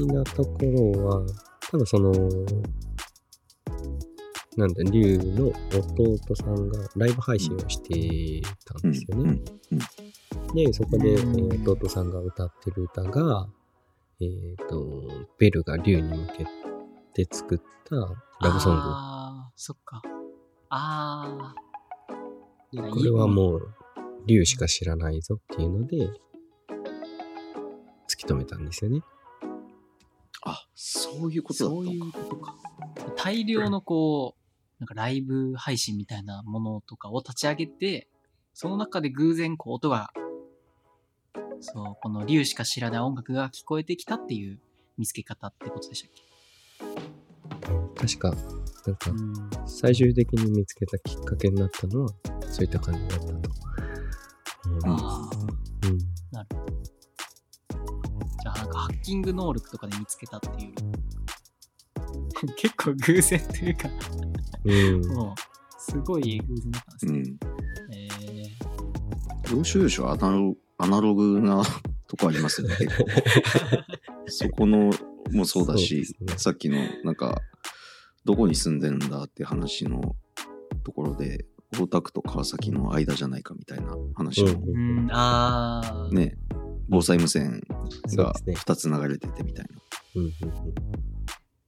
[0.08, 1.26] なところは、
[1.70, 2.12] 多分その、
[4.56, 9.38] なんだ、竜の弟さんがライブ配信をしてたんですよね。
[10.54, 11.16] で、そこで、
[11.66, 13.48] 弟さんが歌ってる歌が、
[14.18, 16.46] えっ、と、ベルが竜に向け
[17.24, 17.96] て作った
[18.40, 18.80] ラブソング。
[18.80, 20.00] ああ、そっか。
[20.70, 21.54] ああ。
[22.90, 23.74] これはもう、
[24.26, 26.10] 竜しか知らないぞっていうので、
[28.08, 29.02] 突き止めたんですよね。
[30.46, 31.98] あ、そういうことだったそうい。
[31.98, 32.54] うことか。
[33.16, 34.45] 大量のこう、
[34.78, 38.08] なんかライブ配信みたいなものとかを立ち上げて、
[38.54, 40.10] その中で偶然こう音が、
[41.60, 44.58] そう、この竜しか知らない音楽が聞こえてきたっていう
[44.98, 46.26] 見つけ方ってことでしたっけ？
[48.06, 48.30] 確か、
[48.86, 49.50] なんかう、ん。
[49.66, 52.08] 最終的に見つけたきっかけになったのは、
[52.50, 53.62] そういった感じだったと思うんです。
[54.84, 55.30] ああ、
[55.88, 55.98] うん
[56.32, 56.72] なるほど。
[58.42, 60.74] じゃあなんかハッキング能力とかで見つけたっていうよ
[62.46, 63.88] り、 結構偶然というか、
[64.64, 65.06] うん。
[65.08, 65.34] もう、
[65.78, 67.18] すごい偶然だったんですね。
[67.18, 67.38] うん。
[67.94, 68.06] え
[69.56, 71.62] 要所要所アナロアナログな
[72.08, 73.04] とこありますよね、 結構。
[74.26, 74.92] そこの
[75.32, 77.40] もそうだし、ねさっきのなんか、
[78.24, 80.16] どこに住んでるんだって話の
[80.84, 81.46] ところで、
[81.78, 86.36] 大田区と川崎の間じゃないかみたいな話も、うんー、うん、ああ、ね、
[86.88, 87.76] 防災無線が
[88.08, 89.66] そうですね2つ流れててみたい
[90.16, 90.30] うんうん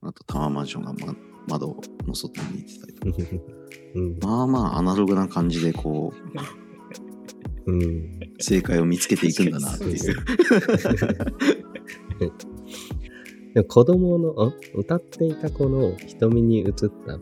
[0.01, 0.09] な。
[0.09, 1.15] あと、タワーマンションが、ま、
[1.49, 3.17] 窓の外に見てたりとか。
[3.95, 4.03] うん。
[4.03, 6.13] うんまあまあ、アナログな感じで、こ
[7.65, 8.19] う、うん。
[8.39, 10.15] 正解を見つけていくんだなっていう。
[13.53, 14.53] でも子供の、あ？
[14.75, 17.19] 歌っていた子の瞳に映った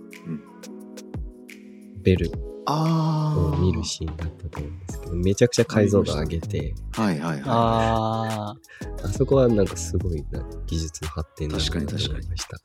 [2.03, 2.31] ベル
[2.65, 12.25] あを見るシーンだったと思うんですけど、めちゃくちゃ解像度上げて、はいはいはああ、あそこはなんかすごいな技術の発展だなと思いま確かに。
[12.25, 12.57] 確か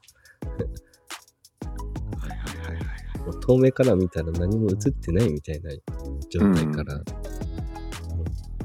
[0.65, 0.92] に
[3.41, 5.71] 遠目から見たら何も映ってないみたいな
[6.31, 7.01] 状態から、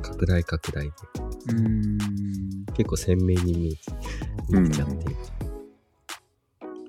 [0.02, 0.92] 拡大拡大で。
[2.74, 3.78] 結構鮮明に見え
[4.50, 4.96] 見えちゃって、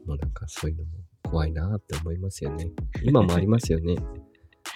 [0.07, 0.91] もうなんかそういうのも
[1.25, 2.71] 怖いなって思いますよね。
[3.03, 3.97] 今もありますよね。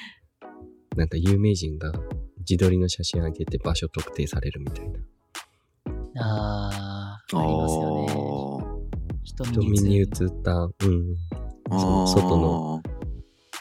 [0.96, 1.92] なんか有名人が
[2.40, 5.00] 自撮りの写真あげて場所特定されるみたいな。
[6.18, 8.52] あー、ありますよね。
[9.24, 10.06] 人人に目に映っ。
[10.42, 11.16] た、うん、
[11.78, 12.82] そう外の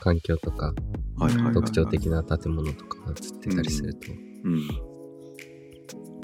[0.01, 0.73] 環境とか、
[1.17, 1.53] はいはいはいはい。
[1.53, 4.11] 特徴的な建物とかが映ってたりすると、
[4.43, 4.67] うん。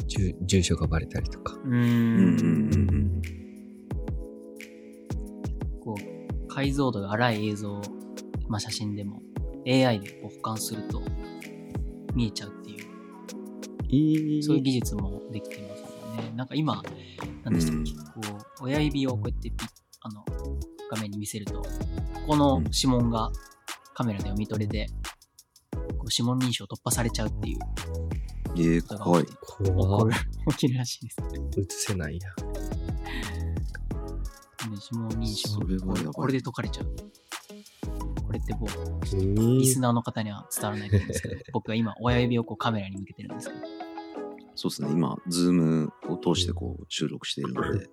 [0.07, 1.53] 住住所がバレたりとか。
[1.53, 3.21] うーうんうんうんん。
[5.81, 7.73] こう、解像度が荒い映像。
[7.73, 7.81] を、
[8.47, 9.21] まあ写真でも。
[9.67, 11.01] AI でこう保管すると
[12.15, 12.85] 見えちゃうっていう、
[13.89, 14.43] いい。
[14.43, 15.87] そういう技術もできてますよ
[16.23, 16.33] ね。
[16.35, 16.81] なんか今、
[17.43, 18.37] なんでしたっけ、うん。
[18.37, 19.69] こう、親指をこうやってピッ、
[20.01, 20.23] あの、
[20.91, 21.67] 画面に見せると、こ
[22.27, 23.31] この指紋が
[23.93, 24.87] カメラで読み取れて、
[25.71, 27.59] こう指紋認証突破されちゃうっていう
[28.59, 31.17] えー、怖い怖っ起こる、起きるらしいです。
[31.59, 32.29] 映せないや。
[34.69, 36.95] ね指紋認証それはやばいこれで解かれちゃう。
[38.25, 43.61] これってもう、えーリスナーの方には伝わらないと思うんですけど、 僕は今、親指をこうカメラに向けてるんですけど、
[44.55, 44.89] そうですね。
[44.91, 47.89] 今、ズームを通してこう収録しているので、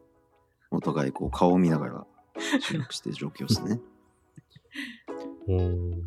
[0.71, 2.07] お互いこう顔を見ながら
[2.61, 3.81] 収録して状況ですね。
[5.47, 6.05] うん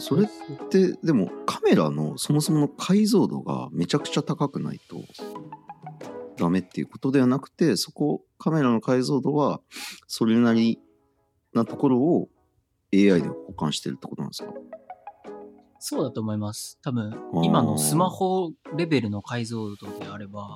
[0.00, 0.28] それ
[0.70, 5.02] で、でもカメラのそもそもの解像度がめちゃくちゃ高くないと
[6.36, 9.60] ダメっていうことではなくて、そこ、カメラの解像度は
[10.06, 10.80] それなり
[11.54, 12.28] なところを
[12.92, 14.52] AI で保管してるってことなんですか？
[15.78, 16.78] そうだと思います。
[16.82, 20.54] 多分ー、今のスマホレベルの解像度であれば、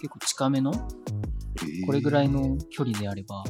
[0.00, 0.72] 結構近めの、
[1.86, 3.44] これぐらいの距離であれば、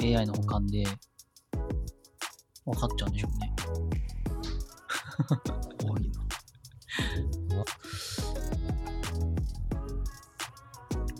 [0.00, 0.84] AI の保管で、
[2.64, 3.54] 分かっちゃうんでしょうね。
[5.82, 6.18] 怖いな。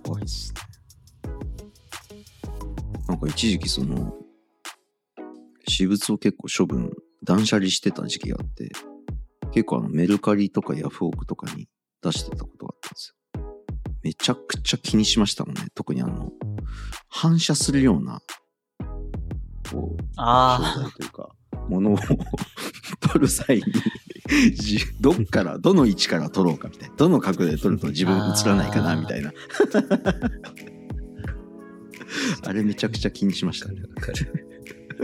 [0.05, 0.59] 怖いっすね。
[3.09, 4.15] なんか一時期その、
[5.67, 6.93] 私物を結構処分、
[7.25, 8.71] 断捨離してた時期があって、
[9.53, 11.69] 結構あのメルカリとかヤフオクとかに
[12.03, 13.15] 出してたことがあったんですよ。
[14.03, 15.67] めちゃくちゃ気にしましたもんね。
[15.75, 16.31] 特にあの、
[17.09, 18.21] 反射するような、
[19.71, 21.31] こう、あ商材というか、
[21.69, 21.99] ものを
[23.01, 23.63] 撮る際に
[24.55, 26.95] じ、 どっから、どの位置から撮ろうかみたいな。
[26.97, 29.33] どの角度で撮ると自分映らないかなみたいな。
[32.45, 33.83] あれめちゃくちゃ気にしましたね。
[33.83, 34.33] わかる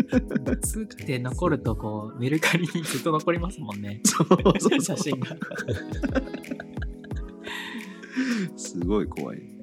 [0.05, 0.44] わかる。
[0.46, 4.00] あ、映って残ると、こう、メルカリにずっと残りますもんね。
[4.05, 5.37] そうそうそう写真が。
[8.57, 9.54] すごい怖い。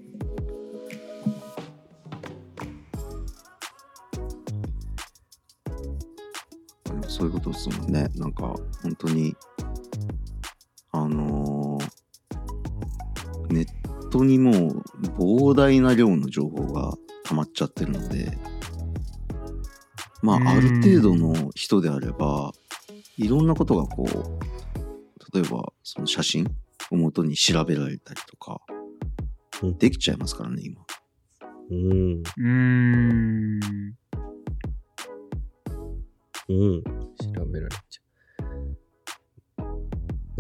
[7.22, 8.10] そういうことですもんね。
[8.16, 9.36] なんか、本当に、
[10.92, 11.92] あのー
[13.54, 14.84] ネットにもう
[15.20, 18.36] 膨大な量の情報が溜まっちゃってるので、
[20.24, 22.54] まうんあ、ある程度の人であれば、
[23.18, 26.48] いろんなことがこう、例えば、その写真
[26.90, 28.62] を元に調べられたりとか
[29.62, 30.82] うん、できちゃいますからね、今。
[31.70, 32.22] うん。
[32.22, 34.01] うーん。
[36.52, 36.84] うん。
[36.84, 36.92] 調
[37.46, 38.06] べられちゃう。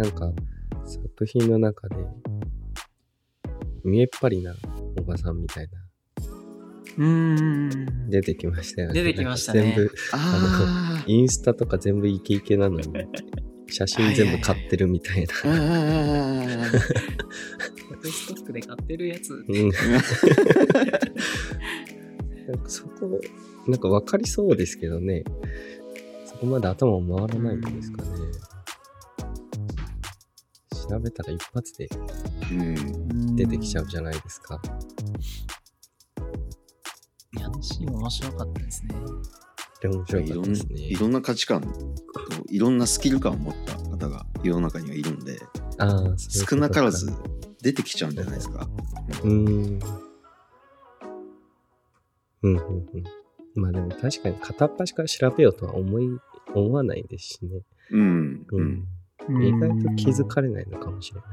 [0.02, 0.32] なんか、
[0.86, 1.95] 作品の中で、
[3.84, 4.56] 見えっ張りな
[5.00, 5.71] おばさんみたいな、
[6.97, 7.06] うー
[8.06, 8.10] ん。
[8.10, 9.04] 出てきましたよね。
[9.04, 12.88] 出てきましたね全部、あインスタとか全部イケイケなのに、
[13.67, 15.34] 写真全部買ってるみたいな。
[18.04, 19.34] ストックで買ってるやつ。
[19.34, 19.71] うん。
[22.47, 23.19] なんかそこ、
[23.67, 25.24] なんか分かりそうですけどね。
[26.32, 28.10] そこまで頭回らないんですかね。
[30.89, 31.89] 調べたら一発で
[32.52, 33.36] うん。
[33.36, 34.62] 出てきちゃうじゃないですか。
[37.38, 38.96] いや、シーン面白かったですね。
[39.82, 40.96] で面白いろんかったですねい。
[40.96, 41.70] ろんな価値観と
[42.49, 45.39] いろんなスキル感を持った方が世の中にはいるんで
[45.80, 47.12] あ少なからず
[47.62, 48.68] 出てきちゃうんじゃないですか。
[49.24, 49.80] うーん。
[52.43, 53.03] うん、うん、うん。
[53.55, 56.03] まあでも確かに片っ端から調べようとは思い、
[56.54, 57.62] 思わないですしね。
[57.91, 58.45] うん。
[58.49, 59.43] ううんん。
[59.43, 61.28] 意外と気づかれないのかもしれな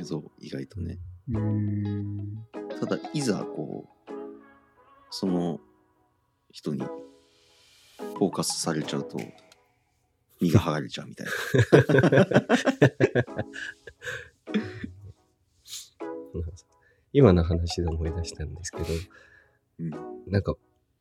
[0.00, 0.04] い。
[0.04, 0.98] そう、意外とね。
[1.30, 2.46] うーん。
[2.78, 4.12] ただ、いざこう、
[5.10, 5.60] その
[6.50, 9.18] 人にフォーカスされちゃうと、
[10.40, 11.32] 身が剥がれちゃうみたいな。
[17.12, 18.84] 今の話で思い出したんですけど、
[19.80, 19.90] うん
[20.28, 20.54] なんか、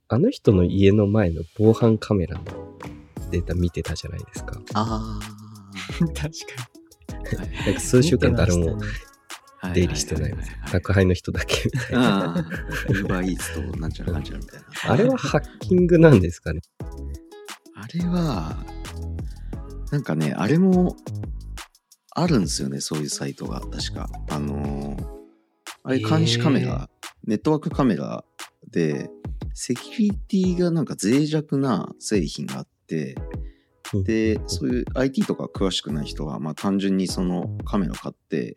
[0.08, 2.44] あの人の家の前の防犯カメラの
[3.30, 4.60] データ見てたじゃないですか。
[4.74, 5.20] あ
[6.00, 6.24] 確か
[7.66, 8.80] なんか数週間誰も
[9.62, 9.74] あ。
[9.74, 10.68] 出入りしてないみたいな。
[10.70, 12.26] 宅配の人だけみたいな。
[12.30, 12.40] ああ。
[12.40, 14.68] ウーバーイーツとなんちゃらなんちゃらみたいな。
[14.94, 16.62] あれはハッキングなんですかね。
[17.76, 18.64] あれは、
[19.92, 20.96] なんかね、あれも、
[22.12, 24.10] あるんですよね、そういうサイトが、確か。
[24.30, 25.20] あのー
[25.84, 26.90] あれ監視カメラ、
[27.26, 28.24] ネットワークカメラ
[28.70, 29.10] で、
[29.54, 33.16] セキュリティがなんか脆弱な製品があって、
[33.94, 38.56] で、そういう IT とか詳しくない人は、まあ単純にそのカメラ買って、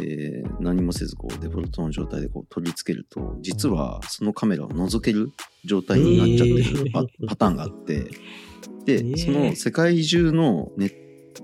[0.00, 5.32] えー何もせずこうデフォルトの状態でこう取り付けると、実はそのカメラを覗ける
[5.64, 8.04] 状態になっちゃってるパ,、パターンがあって、
[8.84, 8.96] で、え。
[8.98, 10.90] ーその世界中のネ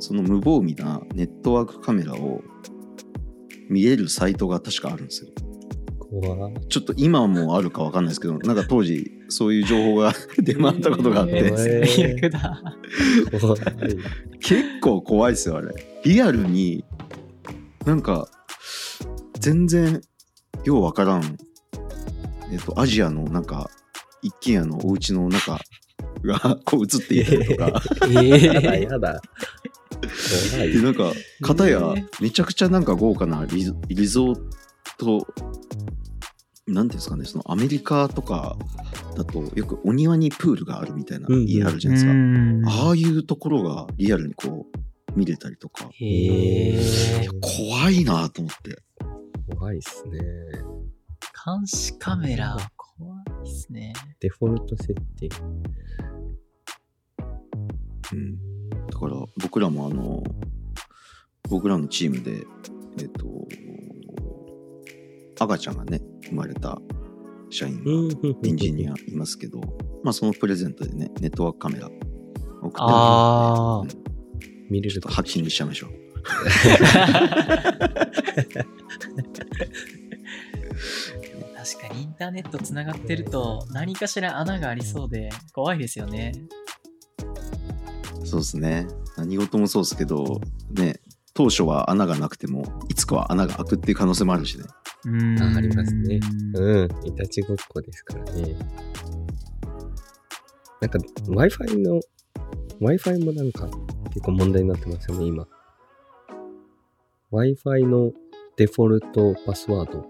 [0.00, 2.42] その無防備なネットワークカメラを
[3.68, 5.30] 見れるサイトが確かあるんですよ。
[6.68, 12.30] ちょっと今もあるかわかんないですけど、なんか当時そういう情報が 出回ったことがあって、えー。
[14.40, 15.74] 結構怖いですよ、あれ。
[16.04, 16.84] リアルに、
[17.84, 18.28] なんか、
[19.38, 20.00] 全然、
[20.64, 21.36] ようわからん、
[22.50, 23.70] えっと、アジアのなんか、
[24.22, 25.60] 一軒家のお家の中
[26.24, 29.20] が こう映っていたりとか、えやだえやだ。
[30.56, 30.82] で、。
[30.82, 34.40] なんか、片やえー、めちゃくちゃなんか豪華なリゾリゾー
[34.98, 35.26] ト、
[36.68, 38.56] なんていうんですかね、そのアメリカとか
[39.16, 42.12] だと、よくお庭にプールがあるみたいな家あるじゃないですか。
[42.12, 45.90] んああいうところがリアルにこう、見れたりとか。
[47.40, 48.82] 怖いなと思って。
[49.56, 50.20] 怖いっすね。
[51.44, 53.92] 監視カメラ、怖いっすね。
[54.20, 55.28] デフォルト設定。
[58.12, 58.38] うん
[58.90, 60.22] だから僕らもあの
[61.48, 62.44] 僕らのチームで
[62.98, 63.26] えっ、と
[65.38, 66.78] 赤ちゃんがね生まれた
[67.50, 67.90] 社員が
[68.44, 69.60] エンジニアいますけど、
[70.02, 74.68] まあそのプレゼントでねネットワークカメラ送ってあーあげるのでうん。
[74.70, 75.90] 見れるとハッキングしちゃいましょう。
[81.56, 86.32] 確かにインターネットつながってると何かしら穴がありそうで怖いですよね。
[88.24, 88.86] そうですね。
[89.16, 91.00] 何事もそうですけどね
[91.34, 94.64] 当初は穴がなくてもいつかは穴が開くっていう可能性もあるしね
[95.04, 96.20] うんあありますね
[96.54, 97.06] うん。
[97.06, 98.56] いたちごっこですからね。
[100.80, 102.00] なんか Wi-Fi の、
[102.80, 103.68] Wi-Fi もなんか
[104.10, 105.46] 結構問題になってますよね、今。
[107.32, 108.12] Wi-Fi の
[108.56, 110.06] デフォルトパスワード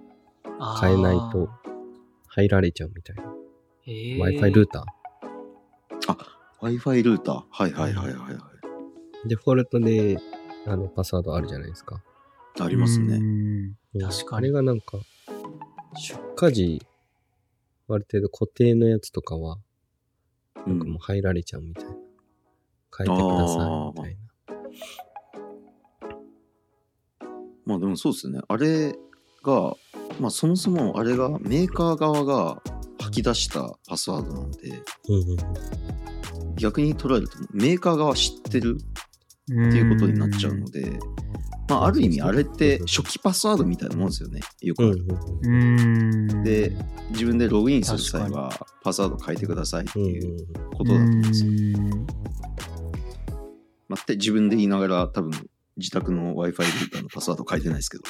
[0.80, 1.48] 変えないと
[2.28, 3.24] 入られちゃうみたいな。
[3.86, 4.84] Wi-Fi ルータ
[6.60, 9.28] Wi-Fi ルーターはいはいはいはいはいー。
[9.28, 10.18] デフォルトで
[10.66, 12.02] あのパスワードあるじゃないですか。
[12.64, 13.20] ありますね
[14.00, 14.98] 確かにあれがなんか、
[15.96, 16.82] 出荷時、
[17.88, 19.58] ある程度固定のやつとかは、うん
[20.68, 21.90] なんかもう入られちゃうみたいな。
[22.96, 24.20] 変えてくださいみたいな。
[27.64, 28.40] まあでもそうですね。
[28.48, 28.92] あれ
[29.42, 29.76] が、
[30.20, 32.62] まあそもそもあれがメーカー側が
[33.00, 34.68] 吐き出したパスワードなので、
[35.08, 35.36] うんうん
[36.56, 38.98] 逆に捉えるとメーカー側知ってるって
[39.44, 40.98] っていうことになっちゃうので、
[41.68, 44.40] まあある意味あれって初期パスワードみたいなもんですよね。
[44.62, 45.06] よくある。
[45.42, 46.42] うん。
[46.42, 46.72] で、
[47.10, 48.50] 自分でログインする際は
[48.82, 50.46] パスワード変えてくださいってうんいう
[50.76, 51.50] ことだと思うんですよ。
[51.50, 52.06] うん
[53.88, 55.30] まあ、って自分で言いながら多分
[55.78, 58.04] 自宅の Wi-Fi ルーターのパスワード変えてないですけど。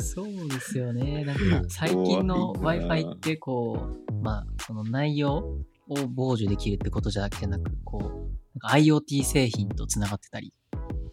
[0.00, 1.24] そうですよね。
[1.26, 7.36] なんうんか最近の Wi-Fi ってこう、まあその内容を傍受できるってことじゃなく、
[7.84, 10.52] こう、なんか IoT 製品とつながってたり、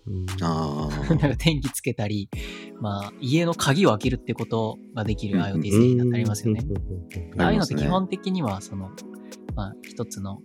[0.08, 0.26] うん。
[0.42, 2.30] あ なんか電気つけたり、
[2.80, 6.62] まあ家の鍵を開けるってことができる IoT 製品だってありますよね。
[7.38, 8.92] ああいうのって基本的には、その、
[9.56, 10.40] まあ、一つの、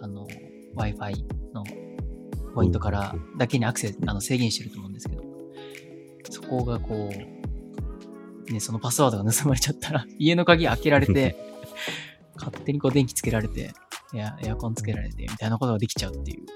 [0.00, 0.26] あの、
[0.76, 1.24] Wi-Fi
[1.54, 1.64] の
[2.54, 5.22] ポイントからだけにアクセス、あの、制限してると思うんですけど、
[6.30, 7.10] そこがこ
[8.48, 11.36] う、ね、そのパスワードが盗まれちゃったら、家の鍵開けられて、
[12.36, 13.72] 勝手にこう電気つけられて、
[14.12, 16.46] いや、エアコンつけられて、みたいなことができちゃうっていう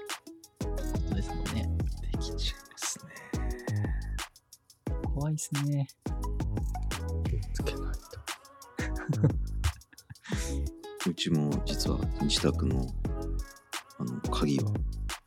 [0.59, 0.69] こ
[1.09, 1.69] とですもんね。
[2.11, 3.05] できちゃいますね。
[5.13, 5.87] 怖いですね。
[7.23, 9.45] 気をつけないと。
[11.09, 12.87] うちも実は自宅の
[13.99, 14.73] あの鍵は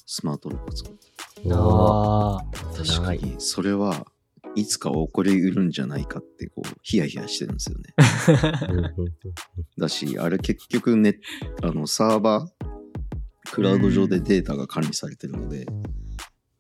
[0.05, 1.13] スマートロック使って
[1.53, 2.45] ああ、
[2.77, 4.05] 確かにそれは
[4.59, 7.95] いつか起こりうるんじゃないかってこうヒヤヒヤしてるんですよね。
[9.79, 11.21] だしあれ結局ね
[11.63, 15.67] あのサーバークラウド上でデータが管理されてるので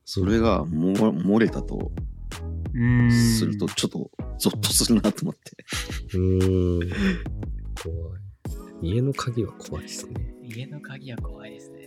[0.04, 1.92] それがも漏れたと
[2.74, 3.10] うん。
[3.10, 5.56] するとちょっとゾッとするなと思って。
[6.14, 6.90] うーん。
[7.82, 8.90] 怖い。
[8.90, 10.34] 家の鍵は怖いですね。
[10.44, 11.78] 家の鍵は怖いですね。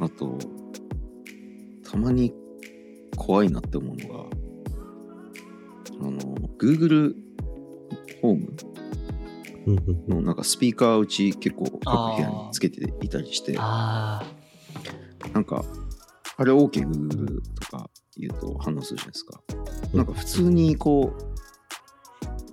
[0.00, 0.38] あと
[1.82, 2.32] たまに
[3.18, 4.24] 怖いなって思うのが
[6.00, 6.18] あの
[6.58, 7.14] Google
[8.22, 8.56] ホーム
[10.08, 14.22] のなんかスピーカーうち結構各部屋につけていたりして、あ
[15.34, 15.64] なんか、
[16.36, 19.42] あれ OK Google とか言うと反応するじゃないですか。
[19.92, 21.12] なんか普通にこ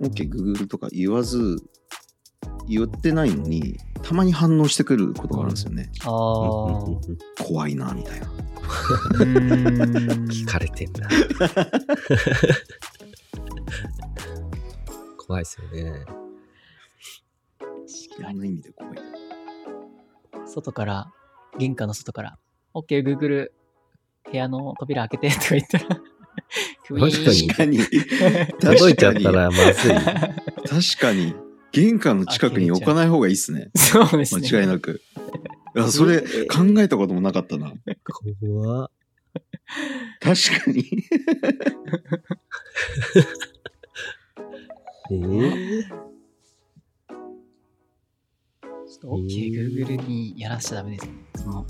[0.00, 1.56] う、OK Google とか言わず、
[2.68, 5.90] 言ってないのに、たまに反応してくることがあるんですよね。
[6.00, 6.06] あ。
[7.42, 8.26] 怖いな、みたいな。
[10.26, 11.08] 聞かれてんな。
[15.18, 16.04] 怖いですよね。
[18.18, 18.98] いろんな意味で怖い。
[20.46, 21.12] 外から、
[21.58, 22.38] 玄関の外から、
[22.74, 23.50] OK、Google、
[24.30, 25.86] 部屋の扉開けてとか言ったら、
[26.88, 27.78] 確かに確かに。
[28.60, 29.94] 届いちゃったらまずい。
[29.94, 31.45] 確かに。
[31.76, 33.68] 玄関の近くに置かない方がいいっすね。
[33.76, 34.48] そうですね。
[34.50, 35.02] 間違いなく。
[35.74, 37.74] いや、それ考えたこともなかったな。
[38.40, 38.90] 怖っ
[40.20, 41.04] 確かに。
[45.10, 51.12] えー、ちょっと OK、Google にやらしちゃダメですね。
[51.34, 51.66] その、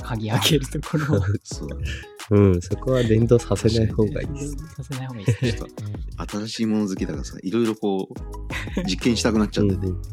[0.00, 1.84] 鍵開けるところを そうだね。
[2.30, 4.56] うん、そこは連動させない方がいいです。
[4.76, 5.64] させない方がいいです
[6.30, 9.86] 新しいもの好きだからさ、いろいろこう、実験したくなっちゃってて。
[9.86, 10.02] うん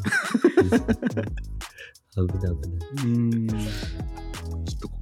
[2.18, 2.88] 危ない危ない。
[2.90, 3.48] うーん。
[4.66, 4.96] きっとこ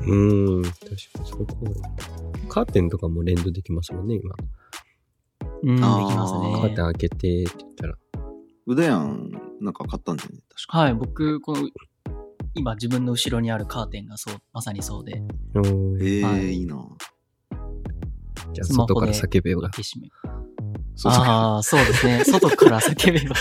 [0.00, 0.96] うん、確かに
[1.26, 1.74] それ怖い。
[2.48, 4.34] カーテンとかも連動できますもんね、今。
[5.62, 6.76] うん、できますカーテンね。
[6.76, 7.94] 開けてって言ったら。
[8.66, 9.30] うだやん、
[9.60, 10.78] なんか買ったんだよね、確か。
[10.78, 11.68] はい、僕、この、
[12.54, 15.22] 今自分の後ろにあるカーテンがそう、まさにそうで、
[15.54, 16.76] うんええはいいいな。
[18.52, 19.70] じゃあ外から叫べば開。
[19.70, 20.08] け閉め。
[20.96, 21.24] そうそう。
[21.24, 22.24] ああ、そうですね。
[22.28, 23.34] 外から叫べば。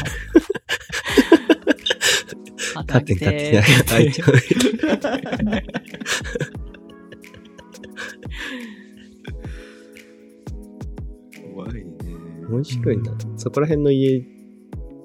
[2.85, 4.31] カーテン勝手に開いちゃう。
[11.55, 11.83] 怖いね。
[12.49, 13.11] 面白いな。
[13.35, 14.23] そこら辺の家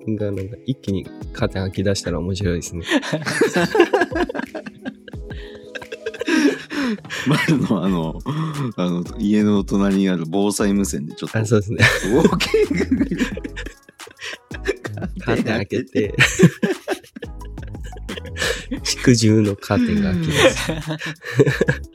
[0.07, 2.85] がなんか一気にカーテン開き出したら面白いですね。
[7.27, 8.19] 前のあの、
[8.77, 11.79] あの、家の隣にある防災無線でちょっと、あ、そうですね。
[12.13, 12.63] ウォーキン
[12.99, 13.17] グ
[15.25, 16.15] カーテン開けて、
[18.83, 20.73] 築中のカーテンが開きます。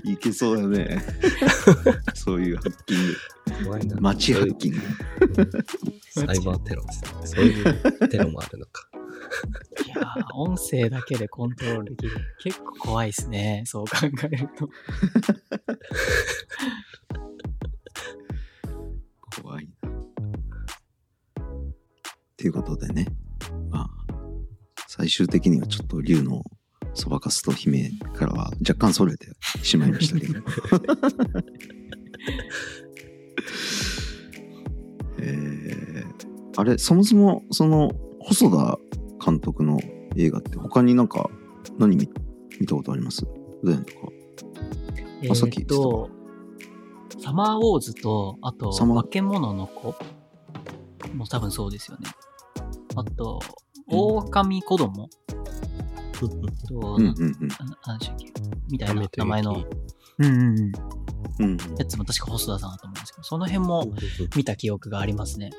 [0.10, 1.04] いけそうだね。
[2.14, 4.02] そういうハッキング。
[4.02, 4.80] 街ハッキング。
[6.26, 7.10] サイバーテロですね。
[7.24, 8.90] そういうテロもあるのか。
[9.86, 12.18] いやー音声だけでコントロールできる。
[12.44, 13.64] 結構怖いですね。
[13.66, 13.96] そう考
[14.32, 14.70] えると。
[19.42, 19.92] 怖いな。
[22.38, 23.08] ということでね、
[23.70, 23.90] まあ、
[24.88, 26.44] 最終的にはちょっと竜の
[26.94, 29.28] そばかすと姫からは若干それて
[29.64, 30.42] しまいましたけど。
[35.20, 35.67] えー
[36.58, 38.78] あれ、そもそもその細田
[39.24, 39.80] 監督の
[40.16, 41.30] 映画って他になんか
[41.78, 42.10] 何見
[42.60, 43.26] 見たことあります？
[43.64, 44.00] うだやんとか。
[45.24, 46.10] えあさっきと、
[47.24, 49.96] サマーウォーズと、あと、化け物の子
[51.14, 52.08] も多分そうですよね。
[52.96, 53.40] あと、
[53.88, 55.10] 狼子供？
[56.18, 56.26] と、
[56.96, 57.48] うんうんうん。
[57.48, 58.32] ななんでしたっけ？
[58.72, 59.64] みたいな名前の、
[60.20, 60.72] うんうんうん。
[61.40, 63.88] うんやつも確か細田さんだと思うんですけど、その辺も
[64.36, 65.52] 見た記憶がありますね。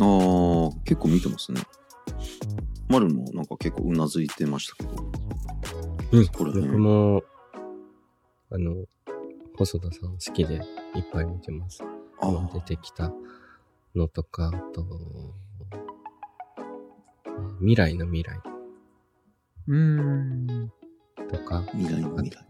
[0.00, 1.62] ああ、結構見てますね。
[2.88, 4.90] 丸もなんか結構うなずいてましたけど。
[6.12, 7.22] うん、これね僕も、
[8.50, 8.84] あの、
[9.56, 10.62] 細田さん好きでいっ
[11.12, 11.82] ぱい見てます。
[12.54, 13.12] 出てきた
[13.94, 14.86] のとか、あと、
[17.60, 18.40] 未来の未来
[19.68, 20.72] うーん。
[21.30, 22.46] とか、未来の未来。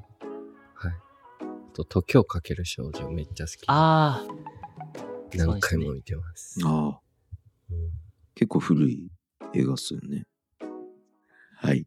[0.75, 0.93] はい。
[1.41, 3.65] あと、時をかける少女めっちゃ好きで。
[3.69, 6.61] ああ、何回も見てます。
[6.65, 7.02] ああ、うん
[8.35, 9.11] 結構古い
[9.55, 10.27] 映画っすよね。
[11.57, 11.87] はい。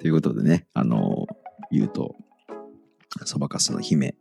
[0.00, 1.26] ということでね、あの、
[1.70, 2.16] 言うと、
[3.24, 4.16] そばかすの姫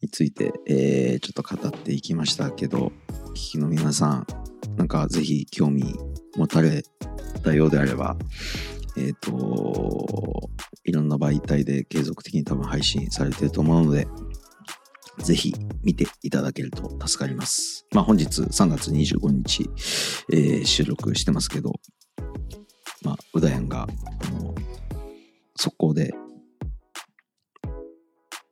[0.00, 2.92] について、えーちょっと語っていきましたけど、
[3.30, 4.26] 聞きの皆さん、
[4.76, 5.94] なんかぜひ興味
[6.36, 6.82] 持たれ
[7.42, 8.16] たようであれば、
[8.96, 10.50] えっ、と、
[10.84, 14.06] いろんな媒体で継続的に多分配信されてると思うので、
[15.18, 17.86] ぜひ見ていただけると助かります。
[17.92, 19.68] まあ本日3月25日、
[20.32, 21.72] えー収録してますけど、
[23.02, 23.86] まあ、うだやんが、
[24.22, 24.54] あの、
[25.56, 26.12] 速攻で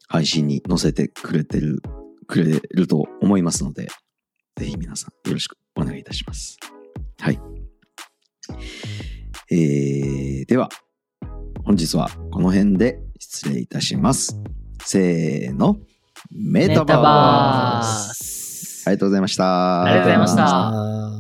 [0.08, 1.82] 配信に載せてくれてる、
[2.26, 3.88] くれると思いますので、
[4.56, 6.58] ぜひ皆さんよろしくお願いいたします。
[7.20, 7.38] はい。
[9.50, 10.68] えー、では、
[11.64, 14.40] 本日はこの辺で失礼いたします。
[14.82, 15.76] せーの。
[16.30, 18.14] メタバース。
[18.82, 18.86] ス。
[18.86, 19.82] ありがとうございました。
[19.82, 21.17] ありがとうございました